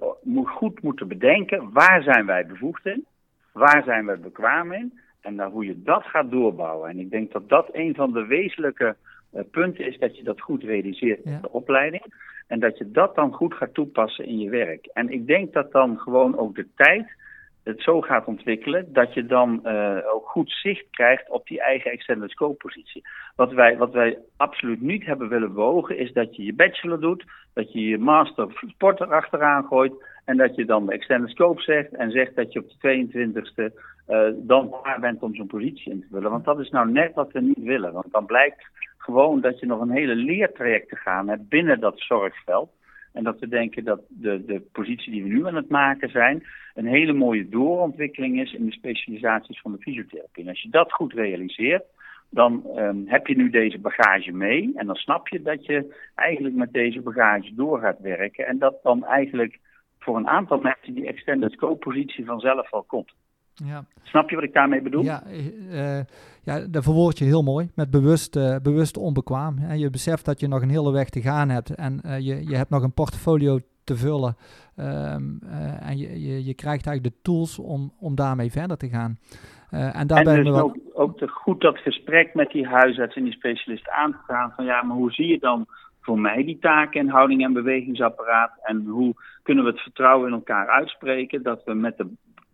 goed 0.45 0.83
moeten 0.83 1.09
bedenken, 1.09 1.73
waar 1.73 2.03
zijn 2.03 2.27
wij 2.27 2.47
bevoegd 2.47 2.87
in? 2.87 3.05
Waar 3.53 3.83
zijn 3.85 4.07
wij 4.07 4.19
bekwaam 4.19 4.73
in? 4.73 4.99
En 5.21 5.37
dan 5.37 5.51
hoe 5.51 5.67
je 5.67 5.83
dat 5.83 6.05
gaat 6.05 6.31
doorbouwen. 6.31 6.91
En 6.91 6.99
ik 6.99 7.11
denk 7.11 7.33
dat 7.33 7.49
dat 7.49 7.69
een 7.73 7.95
van 7.95 8.13
de 8.13 8.27
wezenlijke 8.27 8.97
uh, 9.35 9.43
punten 9.51 9.87
is, 9.87 9.99
dat 9.99 10.17
je 10.17 10.25
dat 10.25 10.41
goed 10.41 10.63
realiseert 10.63 11.25
in 11.25 11.39
de 11.41 11.53
opleiding. 11.53 12.05
En 12.47 12.61
dat 12.61 12.79
je 12.79 12.91
dat 12.91 13.15
dan 13.15 13.33
goed 13.33 13.55
gaat 13.55 13.75
toepassen 13.75 14.25
in 14.25 14.39
je 14.39 14.51
werk. 14.51 14.87
En 14.93 15.09
ik 15.09 15.27
denk 15.27 15.53
dat 15.53 15.73
dan 15.73 15.99
gewoon 15.99 16.39
ook 16.39 16.55
de 16.55 16.67
tijd 16.77 17.07
het 17.69 17.83
zo 17.83 18.01
gaat 18.01 18.27
ontwikkelen 18.27 18.93
dat 18.93 19.15
je 19.15 19.27
dan 19.27 19.61
uh, 19.65 19.99
ook 20.13 20.29
goed 20.29 20.51
zicht 20.51 20.91
krijgt 20.91 21.31
op 21.31 21.47
die 21.47 21.61
eigen 21.61 21.91
extended 21.91 22.31
scope 22.31 22.57
positie. 22.57 23.03
Wat 23.37 23.53
wij, 23.53 23.77
wat 23.77 23.93
wij 23.93 24.19
absoluut 24.37 24.81
niet 24.81 25.05
hebben 25.05 25.29
willen 25.29 25.53
bewogen 25.53 25.99
is 25.99 26.13
dat 26.13 26.37
je 26.37 26.45
je 26.45 26.55
bachelor 26.55 27.01
doet, 27.01 27.25
dat 27.55 27.73
je 27.73 27.81
je 27.81 27.99
master 27.99 28.65
sport 28.67 29.01
erachteraan 29.01 29.65
gooit 29.65 29.93
en 30.25 30.37
dat 30.37 30.55
je 30.55 30.65
dan 30.65 30.87
de 30.87 30.93
extended 30.93 31.31
scope 31.31 31.63
zegt 31.63 31.95
en 31.95 32.11
zegt 32.11 32.37
dat 32.37 32.53
je 32.53 32.59
op 32.59 32.69
de 32.69 33.07
22e 33.07 33.75
uh, 34.09 34.29
dan 34.37 34.75
klaar 34.83 35.01
bent 35.01 35.23
om 35.23 35.35
zo'n 35.35 35.47
positie 35.47 35.93
in 35.93 36.01
te 36.01 36.07
vullen. 36.11 36.31
Want 36.31 36.45
dat 36.45 36.61
is 36.61 36.71
nou 36.71 36.91
net 36.91 37.15
wat 37.15 37.33
we 37.33 37.41
niet 37.41 37.63
willen. 37.63 37.93
Want 37.93 38.13
dan 38.13 38.27
blijkt 38.27 38.67
gewoon 38.99 39.41
dat 39.41 39.59
je 39.59 39.67
nog 39.67 39.81
een 39.81 39.91
hele 39.91 40.15
leertraject 40.15 40.89
te 40.89 40.97
gaan 40.97 41.29
hebt 41.29 41.49
binnen 41.49 41.81
dat 41.81 42.01
zorgveld. 42.01 42.71
En 43.13 43.25
dat 43.25 43.39
we 43.39 43.49
denken 43.49 43.85
dat 43.85 44.01
de, 44.09 44.45
de 44.45 44.61
positie 44.73 45.13
die 45.13 45.23
we 45.23 45.29
nu 45.29 45.47
aan 45.47 45.55
het 45.55 45.69
maken 45.69 46.11
zijn, 46.11 46.45
een 46.75 46.87
hele 46.87 47.13
mooie 47.13 47.49
doorontwikkeling 47.49 48.41
is 48.41 48.53
in 48.53 48.67
de 48.67 48.73
specialisaties 48.73 49.61
van 49.61 49.73
de 49.73 49.79
fysiotherapie. 49.79 50.43
En 50.43 50.49
als 50.49 50.63
je 50.63 50.69
dat 50.69 50.93
goed 50.93 51.13
realiseert, 51.13 51.85
dan 52.31 52.67
um, 52.77 53.05
heb 53.07 53.27
je 53.27 53.37
nu 53.37 53.51
deze 53.51 53.79
bagage 53.79 54.33
mee. 54.33 54.73
En 54.75 54.87
dan 54.87 54.97
snap 54.97 55.29
je 55.29 55.43
dat 55.43 55.67
je 55.67 55.95
eigenlijk 56.15 56.55
met 56.55 56.73
deze 56.73 57.01
bagage 57.01 57.55
door 57.55 57.81
gaat 57.81 58.01
werken. 58.01 58.47
En 58.47 58.59
dat 58.59 58.83
dan 58.83 59.05
eigenlijk 59.05 59.59
voor 59.99 60.17
een 60.17 60.29
aantal 60.29 60.59
mensen 60.59 60.95
die 60.95 61.07
extended 61.07 61.53
scope 61.53 61.79
positie 61.79 62.25
vanzelf 62.25 62.73
al 62.73 62.83
komt. 62.83 63.13
Ja. 63.65 63.85
Snap 64.03 64.31
je 64.31 64.35
wat 64.35 64.45
ik 64.45 64.53
daarmee 64.53 64.83
bedoel? 64.83 65.03
Ja, 65.03 65.23
uh, 65.71 66.01
ja 66.43 66.67
dat 66.71 66.85
verwoord 66.85 67.19
je 67.19 67.25
heel 67.25 67.43
mooi. 67.43 67.71
Met 67.75 67.91
bewust, 67.91 68.37
uh, 68.37 68.57
bewust 68.63 68.97
onbekwaam. 68.97 69.59
En 69.59 69.79
je 69.79 69.91
beseft 69.91 70.25
dat 70.25 70.41
je 70.41 70.49
nog 70.49 70.63
een 70.63 70.71
hele 70.71 70.93
weg 70.93 71.09
te 71.09 71.21
gaan 71.21 71.49
hebt. 71.49 71.75
En 71.75 72.01
uh, 72.07 72.19
je, 72.19 72.49
je 72.49 72.57
hebt 72.57 72.71
nog 72.71 72.83
een 72.83 72.95
portfolio 72.95 73.59
te 73.85 73.97
vullen. 73.97 74.37
Um, 74.77 75.39
en 75.81 75.99
je, 75.99 76.21
je, 76.21 76.45
je 76.45 76.55
krijgt 76.55 76.87
eigenlijk 76.87 77.17
de 77.17 77.23
tools 77.23 77.59
om, 77.59 77.93
om 78.01 78.15
daarmee 78.15 78.51
verder 78.51 78.77
te 78.77 78.89
gaan. 78.89 79.19
en 79.71 80.07
daar 80.07 80.25
ben 80.25 80.45
dus 80.45 80.55
wel... 80.55 80.63
ook, 80.63 80.77
ook 80.93 81.19
te 81.19 81.29
goed 81.29 81.61
dat 81.61 81.79
gesprek 81.79 82.35
met 82.35 82.51
die 82.51 82.67
huisarts 82.67 83.17
en 83.17 83.25
die 83.25 83.33
specialist 83.33 83.89
aan 83.89 84.13
te 84.13 84.33
gaan. 84.33 84.53
Van 84.57 84.65
ja, 84.65 84.83
maar 84.83 84.97
hoe 84.97 85.13
zie 85.13 85.27
je 85.27 85.39
dan 85.39 85.67
voor 86.01 86.19
mij 86.19 86.45
die 86.45 86.59
taken 86.59 87.01
en 87.01 87.09
houding 87.09 87.45
en 87.45 87.53
bewegingsapparaat? 87.53 88.51
En 88.63 88.87
hoe 88.87 89.15
kunnen 89.43 89.65
we 89.65 89.71
het 89.71 89.81
vertrouwen 89.81 90.29
in 90.29 90.35
elkaar 90.35 90.69
uitspreken? 90.69 91.43
Dat 91.43 91.65
we 91.65 91.75
met 91.75 91.97
de 91.97 92.07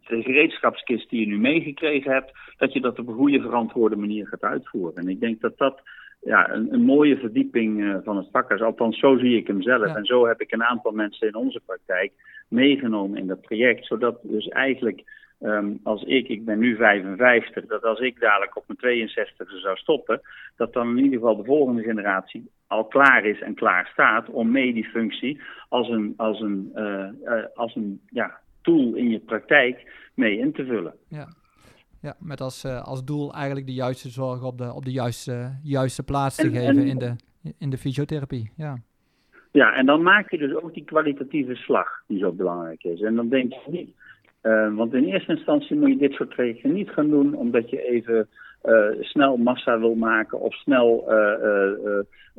de 0.07 0.23
gereedschapskist 0.23 1.11
die 1.11 1.21
je 1.21 1.27
nu 1.27 1.39
meegekregen 1.39 2.13
hebt, 2.13 2.33
dat 2.57 2.73
je 2.73 2.81
dat 2.81 2.99
op 2.99 3.09
een 3.09 3.15
goede 3.15 3.41
verantwoorde 3.41 3.97
manier 3.97 4.27
gaat 4.27 4.43
uitvoeren. 4.43 4.97
En 4.97 5.09
ik 5.09 5.21
denk 5.21 5.41
dat 5.41 5.59
dat 5.59 5.83
ja, 6.21 6.51
een, 6.51 6.73
een 6.73 6.85
mooie 6.85 7.17
verdieping 7.17 7.81
uh, 7.81 7.97
van 8.05 8.17
het 8.17 8.29
vak 8.33 8.51
is. 8.51 8.61
Althans, 8.61 8.99
zo 8.99 9.17
zie 9.17 9.37
ik 9.37 9.47
hem 9.47 9.63
zelf. 9.63 9.87
Ja. 9.87 9.97
En 9.97 10.05
zo 10.05 10.27
heb 10.27 10.41
ik 10.41 10.53
een 10.53 10.65
aantal 10.65 10.93
mensen 10.93 11.29
in 11.29 11.35
onze 11.35 11.61
praktijk 11.67 12.13
meegenomen 12.49 13.19
in 13.19 13.27
dat 13.27 13.41
project. 13.41 13.87
Zodat 13.87 14.19
dus 14.23 14.49
eigenlijk, 14.49 15.03
um, 15.41 15.81
als 15.83 16.03
ik, 16.03 16.29
ik 16.29 16.45
ben 16.45 16.59
nu 16.59 16.77
55, 16.77 17.67
dat 17.67 17.85
als 17.85 18.01
ik 18.01 18.21
dadelijk 18.21 18.57
op 18.57 18.65
mijn 18.67 19.09
62e 19.09 19.61
zou 19.63 19.77
stoppen, 19.77 20.21
dat 20.57 20.73
dan 20.73 20.89
in 20.89 21.05
ieder 21.05 21.19
geval 21.19 21.37
de 21.37 21.45
volgende 21.45 21.83
generatie 21.83 22.51
al 22.67 22.85
klaar 22.85 23.25
is 23.25 23.41
en 23.41 23.55
klaar 23.55 23.89
staat 23.93 24.29
om 24.29 24.51
mee 24.51 24.73
die 24.73 24.89
functie 24.89 25.41
als 25.69 25.89
een, 25.89 26.15
als 26.17 26.41
een, 26.41 26.73
uh, 26.75 27.09
uh, 27.25 27.45
als 27.55 27.75
een 27.75 28.01
ja, 28.11 28.41
tool 28.65 28.95
in 28.95 29.11
je 29.11 29.19
praktijk 29.19 29.93
mee 30.15 30.39
in 30.39 30.53
te 30.53 30.65
vullen. 30.65 30.95
Ja, 31.09 31.29
ja 32.01 32.17
met 32.19 32.41
als, 32.41 32.65
uh, 32.65 32.83
als 32.83 33.05
doel 33.05 33.35
eigenlijk 33.35 33.67
de 33.67 33.73
juiste 33.73 34.09
zorg 34.09 34.43
op 34.43 34.59
de, 34.59 34.73
op 34.73 34.85
de 34.85 34.93
juiste, 34.93 35.59
juiste 35.63 36.03
plaats 36.03 36.37
te 36.37 36.51
geven 36.51 36.87
in, 36.87 36.99
de, 36.99 37.17
in 37.59 37.71
de 37.71 37.79
fysiotherapie. 37.79 38.51
Ja. 38.57 38.77
ja, 39.53 39.75
en 39.75 39.87
dan 39.87 40.03
maak 40.03 40.31
je 40.31 40.39
dus 40.39 40.55
ook 40.55 40.75
die 40.75 40.85
kwalitatieve 40.85 41.55
slag 41.55 41.89
die 42.07 42.19
zo 42.19 42.33
belangrijk 42.33 42.85
is. 42.85 43.01
En 43.01 43.15
dan 43.15 43.29
denk 43.29 43.53
je 43.53 43.71
niet, 43.71 43.91
uh, 44.43 44.75
want 44.77 44.95
in 44.95 45.05
eerste 45.05 45.33
instantie 45.33 45.77
moet 45.77 45.89
je 45.89 45.97
dit 45.97 46.13
soort 46.13 46.31
trajecten 46.31 46.73
niet 46.73 46.91
gaan 46.91 47.09
doen 47.09 47.35
omdat 47.35 47.71
je 47.71 47.83
even 47.83 48.29
snel 49.01 49.37
massa 49.37 49.79
wil 49.79 49.95
maken 49.95 50.41
of 50.41 50.55
snel 50.55 51.05
uh, 51.09 51.99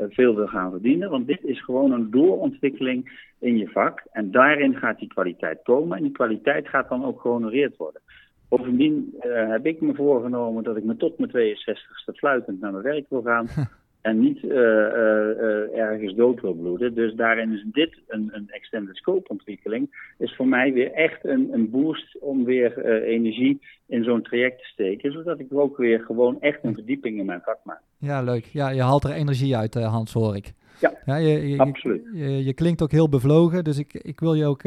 veel 0.10 0.36
wil 0.36 0.48
gaan 0.48 0.72
verdienen. 0.72 1.10
Want 1.10 1.28
dit 1.28 1.44
is 1.44 1.64
gewoon 1.64 1.92
een 1.92 2.12
doorontwikkeling 2.12 3.30
in 3.40 3.58
je 3.58 3.70
vak. 3.70 4.04
En 4.12 4.32
daarin 4.32 4.76
gaat 4.76 5.00
die 5.00 5.08
kwaliteit 5.08 5.60
komen. 5.64 5.98
En 5.98 6.04
die 6.04 6.12
kwaliteit 6.12 6.68
gaat 6.68 6.90
dan 6.90 7.06
ook 7.06 7.22
gehonoreerd 7.22 7.78
worden. 7.78 8.02
Bovendien 8.50 9.16
heb 9.50 9.66
ik 9.66 9.82
me 9.82 9.94
voorgenomen 9.94 10.64
dat 10.64 10.78
ik 10.78 10.84
me 10.84 10.98
tot 10.98 11.18
mijn 11.18 11.32
62ste 11.32 12.16
fluitend 12.16 12.60
naar 12.60 12.72
mijn 12.72 12.84
werk 12.84 13.06
wil 13.10 13.22
gaan. 13.22 13.48
en 14.06 14.20
niet 14.20 14.44
uh, 14.44 14.52
uh, 14.52 15.78
ergens 15.78 16.16
dood 16.16 16.42
wil 16.42 16.54
bloeden. 16.54 16.94
Dus 16.94 17.14
daarin 17.14 17.52
is 17.52 17.66
dit 17.72 17.98
een, 18.08 18.30
een 18.34 18.50
extended 18.50 18.96
scope 18.96 19.30
ontwikkeling. 19.30 20.14
Is 20.18 20.36
voor 20.36 20.48
mij 20.48 20.74
weer 20.74 20.92
echt 20.92 21.26
een, 21.26 21.50
een 21.54 21.70
boost 21.70 22.18
om 22.20 22.44
weer 22.44 22.86
energie 23.04 23.62
in 23.88 24.04
zo'n 24.04 24.22
traject 24.22 24.60
te 24.60 24.66
steken. 24.66 25.12
Zodat 25.12 25.40
ik 25.40 25.48
ook 25.54 25.78
weer 25.78 26.00
gewoon 26.00 26.42
echt 26.42 26.60
een 26.64 26.74
verdieping 26.74 27.20
in 27.20 27.26
mijn 27.26 27.42
vak 27.42 27.60
maak. 27.64 27.82
Ja, 27.98 28.22
leuk. 28.22 28.46
Ja, 28.46 28.70
je 28.70 28.82
haalt 28.82 29.04
er 29.04 29.12
energie 29.12 29.58
uit, 29.58 29.74
Hans, 29.74 30.14
hoor 30.14 30.36
ik. 30.36 30.54
Ja, 30.80 30.94
ja 31.06 31.16
je, 31.16 31.50
je, 31.50 31.58
absoluut. 31.58 32.10
Je, 32.14 32.44
je, 32.46 32.54
klinkt 32.54 32.82
ook 32.82 32.92
heel 32.92 33.10
bevlogen. 33.10 33.64
Dus 33.64 33.78
ik, 33.78 33.94
ik 33.94 34.20
wil 34.20 34.34
je 34.34 34.46
ook... 34.46 34.62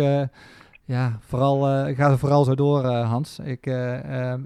ja, 0.85 1.19
vooral, 1.21 1.61
ga 1.95 2.11
er 2.11 2.19
vooral 2.19 2.45
zo 2.45 2.55
door, 2.55 2.85
Hans. 2.85 3.39
Ik, 3.39 3.67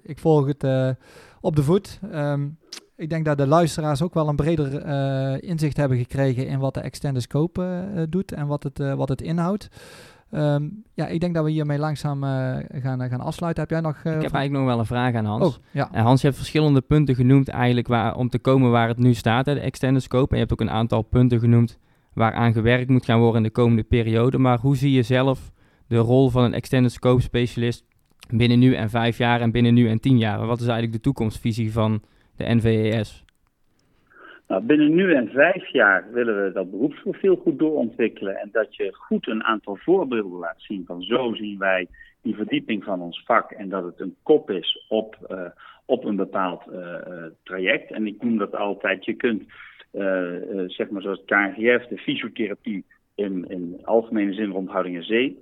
ik 0.02 0.18
volg 0.18 0.46
het 0.46 0.96
op 1.40 1.57
de 1.57 1.62
voet. 1.62 2.00
Um, 2.14 2.59
ik 2.96 3.11
denk 3.11 3.24
dat 3.24 3.38
de 3.38 3.46
luisteraars 3.46 4.02
ook 4.02 4.14
wel 4.14 4.28
een 4.28 4.37
breder 4.37 4.87
uh, 4.87 5.50
inzicht 5.50 5.76
hebben 5.76 5.98
gekregen 5.98 6.46
in 6.46 6.59
wat 6.59 6.74
de 6.74 6.81
extended 6.81 7.22
scope 7.22 7.88
uh, 7.94 8.02
doet 8.09 8.33
en 8.33 8.46
wat 8.46 8.62
het, 8.62 8.81
uh, 8.81 8.94
wat 8.94 9.09
het 9.09 9.22
inhoudt. 9.22 9.68
Um, 10.35 10.85
ja, 10.94 11.07
ik 11.07 11.20
denk 11.20 11.35
dat 11.35 11.44
we 11.44 11.50
hiermee 11.50 11.78
langzaam 11.78 12.22
gaan, 12.70 13.09
gaan 13.09 13.20
afsluiten. 13.20 13.62
Heb 13.62 13.70
jij 13.70 13.81
nog... 13.81 13.96
ik 13.96 14.05
heb 14.05 14.14
eigenlijk 14.14 14.52
nog 14.52 14.64
wel 14.64 14.78
een 14.78 14.87
vraag 14.87 15.14
aan 15.14 15.24
Hans. 15.24 15.46
Oh, 15.46 15.55
ja. 15.70 15.88
Hans, 15.92 16.20
je 16.20 16.26
hebt 16.26 16.38
verschillende 16.38 16.81
punten 16.81 17.14
genoemd 17.14 17.48
eigenlijk 17.48 17.88
waar, 17.88 18.16
om 18.16 18.28
te 18.28 18.38
komen 18.38 18.70
waar 18.70 18.88
het 18.88 18.98
nu 18.98 19.14
staat, 19.14 19.46
hè, 19.46 19.55
de 19.55 19.61
extended 19.61 20.02
scope. 20.02 20.28
En 20.31 20.35
je 20.35 20.40
hebt 20.46 20.52
ook 20.52 20.61
een 20.61 20.74
aantal 20.74 21.02
punten 21.02 21.40
genoemd 21.40 21.78
waaraan 22.12 22.52
gewerkt 22.52 22.90
moet 22.90 23.05
gaan 23.05 23.18
worden 23.18 23.37
in 23.37 23.42
de 23.42 23.50
komende 23.50 23.83
periode. 23.83 24.38
Maar 24.38 24.59
hoe 24.59 24.76
zie 24.76 24.92
je 24.92 25.02
zelf 25.02 25.52
de 25.87 25.98
rol 25.98 26.31
van 26.31 26.44
een 26.44 26.55
extended 26.55 26.92
scope 26.92 27.22
specialist 27.22 27.85
binnen 28.31 28.59
nu 28.59 28.74
en 28.74 28.90
vijf 28.90 29.18
jaar 29.18 29.40
en 29.40 29.50
binnen 29.50 29.74
nu 29.74 29.88
en 29.88 30.00
tien 30.00 30.18
jaar? 30.18 30.46
Wat 30.46 30.61
is 30.61 30.66
eigenlijk 30.66 30.92
de 30.92 31.00
toekomstvisie 31.00 31.72
van 31.72 32.02
de 32.42 32.55
NVES? 32.55 33.24
Nou, 34.48 34.64
binnen 34.64 34.94
nu 34.94 35.14
en 35.14 35.28
vijf 35.28 35.66
jaar 35.66 36.12
willen 36.12 36.44
we 36.44 36.52
dat 36.52 36.70
beroepsprofiel 36.70 37.37
goed 37.37 37.59
doorontwikkelen 37.59 38.37
en 38.37 38.48
dat 38.52 38.76
je 38.76 38.94
goed 38.94 39.26
een 39.26 39.44
aantal 39.44 39.76
voorbeelden 39.76 40.38
laat 40.38 40.61
zien 40.62 40.85
van 40.87 41.02
zo 41.02 41.35
zien 41.35 41.59
wij 41.59 41.88
die 42.22 42.35
verdieping 42.35 42.85
van 42.85 43.00
ons 43.00 43.22
vak 43.24 43.50
en 43.50 43.68
dat 43.68 43.85
het 43.85 44.00
een 44.00 44.16
kop 44.22 44.50
is 44.50 44.87
op, 44.88 45.16
uh, 45.31 45.46
op 45.87 46.05
een 46.05 46.16
bepaald 46.16 46.62
uh, 46.72 46.96
traject. 47.42 47.90
En 47.90 48.07
ik 48.07 48.22
noem 48.22 48.38
dat 48.38 48.57
altijd, 48.57 49.05
je 49.05 49.14
kunt 49.14 49.42
uh, 49.92 50.35
zeg 50.66 50.90
maar 50.90 51.02
zoals 51.02 51.22
KNGF, 51.24 51.87
de 51.87 51.98
fysiotherapie 51.98 52.85
in, 53.14 53.44
in 53.48 53.81
algemene 53.83 54.33
zin 54.33 54.50
rond 54.50 54.70
houding 54.70 54.96
en 54.96 55.05
zee, 55.05 55.40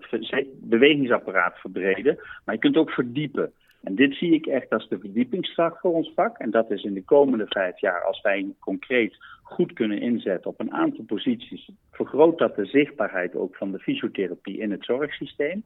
bewegingsapparaat 0.61 1.59
verbreden, 1.59 2.19
maar 2.45 2.55
je 2.55 2.61
kunt 2.61 2.77
ook 2.77 2.91
verdiepen. 2.91 3.53
En 3.83 3.95
dit 3.95 4.15
zie 4.15 4.35
ik 4.35 4.47
echt 4.47 4.71
als 4.71 4.89
de 4.89 4.99
verdiepingsslag 4.99 5.81
voor 5.81 5.95
ons 5.95 6.13
vak. 6.15 6.39
En 6.39 6.51
dat 6.51 6.71
is 6.71 6.83
in 6.83 6.95
de 6.95 7.05
komende 7.05 7.47
vijf 7.49 7.81
jaar, 7.81 8.05
als 8.05 8.21
wij 8.21 8.55
concreet 8.59 9.17
goed 9.43 9.73
kunnen 9.73 10.01
inzetten 10.01 10.51
op 10.51 10.61
een 10.61 10.73
aantal 10.73 11.05
posities, 11.05 11.71
vergroot 11.91 12.39
dat 12.39 12.57
de 12.57 12.67
zichtbaarheid 12.67 13.37
ook 13.37 13.57
van 13.57 13.73
de 13.73 13.79
fysiotherapie 13.79 14.59
in 14.59 14.71
het 14.71 14.85
zorgsysteem. 14.85 15.63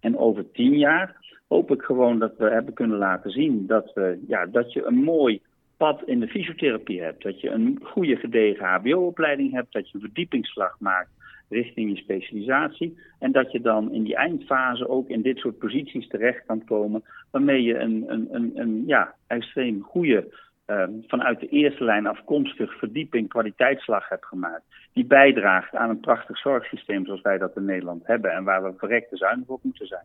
En 0.00 0.18
over 0.18 0.50
tien 0.50 0.78
jaar 0.78 1.16
hoop 1.48 1.70
ik 1.70 1.82
gewoon 1.82 2.18
dat 2.18 2.36
we 2.36 2.50
hebben 2.50 2.74
kunnen 2.74 2.98
laten 2.98 3.30
zien 3.30 3.66
dat, 3.66 3.92
we, 3.94 4.24
ja, 4.26 4.46
dat 4.46 4.72
je 4.72 4.84
een 4.84 5.02
mooi 5.02 5.42
pad 5.76 6.02
in 6.04 6.20
de 6.20 6.28
fysiotherapie 6.28 7.02
hebt. 7.02 7.22
Dat 7.22 7.40
je 7.40 7.50
een 7.50 7.78
goede 7.82 8.16
gedegen 8.16 8.66
HBO-opleiding 8.66 9.52
hebt, 9.52 9.72
dat 9.72 9.88
je 9.88 9.94
een 9.94 10.04
verdiepingsslag 10.04 10.76
maakt 10.78 11.10
richting 11.50 11.90
je 11.90 11.96
specialisatie. 11.96 12.98
En 13.18 13.32
dat 13.32 13.52
je 13.52 13.60
dan 13.60 13.92
in 13.92 14.02
die 14.02 14.16
eindfase 14.16 14.88
ook 14.88 15.08
in 15.08 15.22
dit 15.22 15.38
soort 15.38 15.58
posities 15.58 16.08
terecht 16.08 16.46
kan 16.46 16.64
komen, 16.64 17.02
waarmee 17.30 17.62
je 17.62 17.78
een, 17.78 18.04
een, 18.06 18.28
een, 18.30 18.52
een 18.54 18.82
ja, 18.86 19.14
extreem 19.26 19.82
goede 19.82 20.34
ehm, 20.66 20.90
vanuit 21.06 21.40
de 21.40 21.48
eerste 21.48 21.84
lijn 21.84 22.06
afkomstig 22.06 22.78
verdieping, 22.78 23.28
kwaliteitsslag 23.28 24.08
hebt 24.08 24.26
gemaakt. 24.26 24.62
Die 24.92 25.04
bijdraagt 25.04 25.74
aan 25.74 25.90
een 25.90 26.00
prachtig 26.00 26.38
zorgsysteem 26.38 27.06
zoals 27.06 27.20
wij 27.20 27.38
dat 27.38 27.56
in 27.56 27.64
Nederland 27.64 28.06
hebben 28.06 28.32
en 28.32 28.44
waar 28.44 28.62
we 28.62 28.72
verrekte 28.76 29.16
zuinig 29.16 29.48
op 29.48 29.62
moeten 29.62 29.86
zijn. 29.86 30.04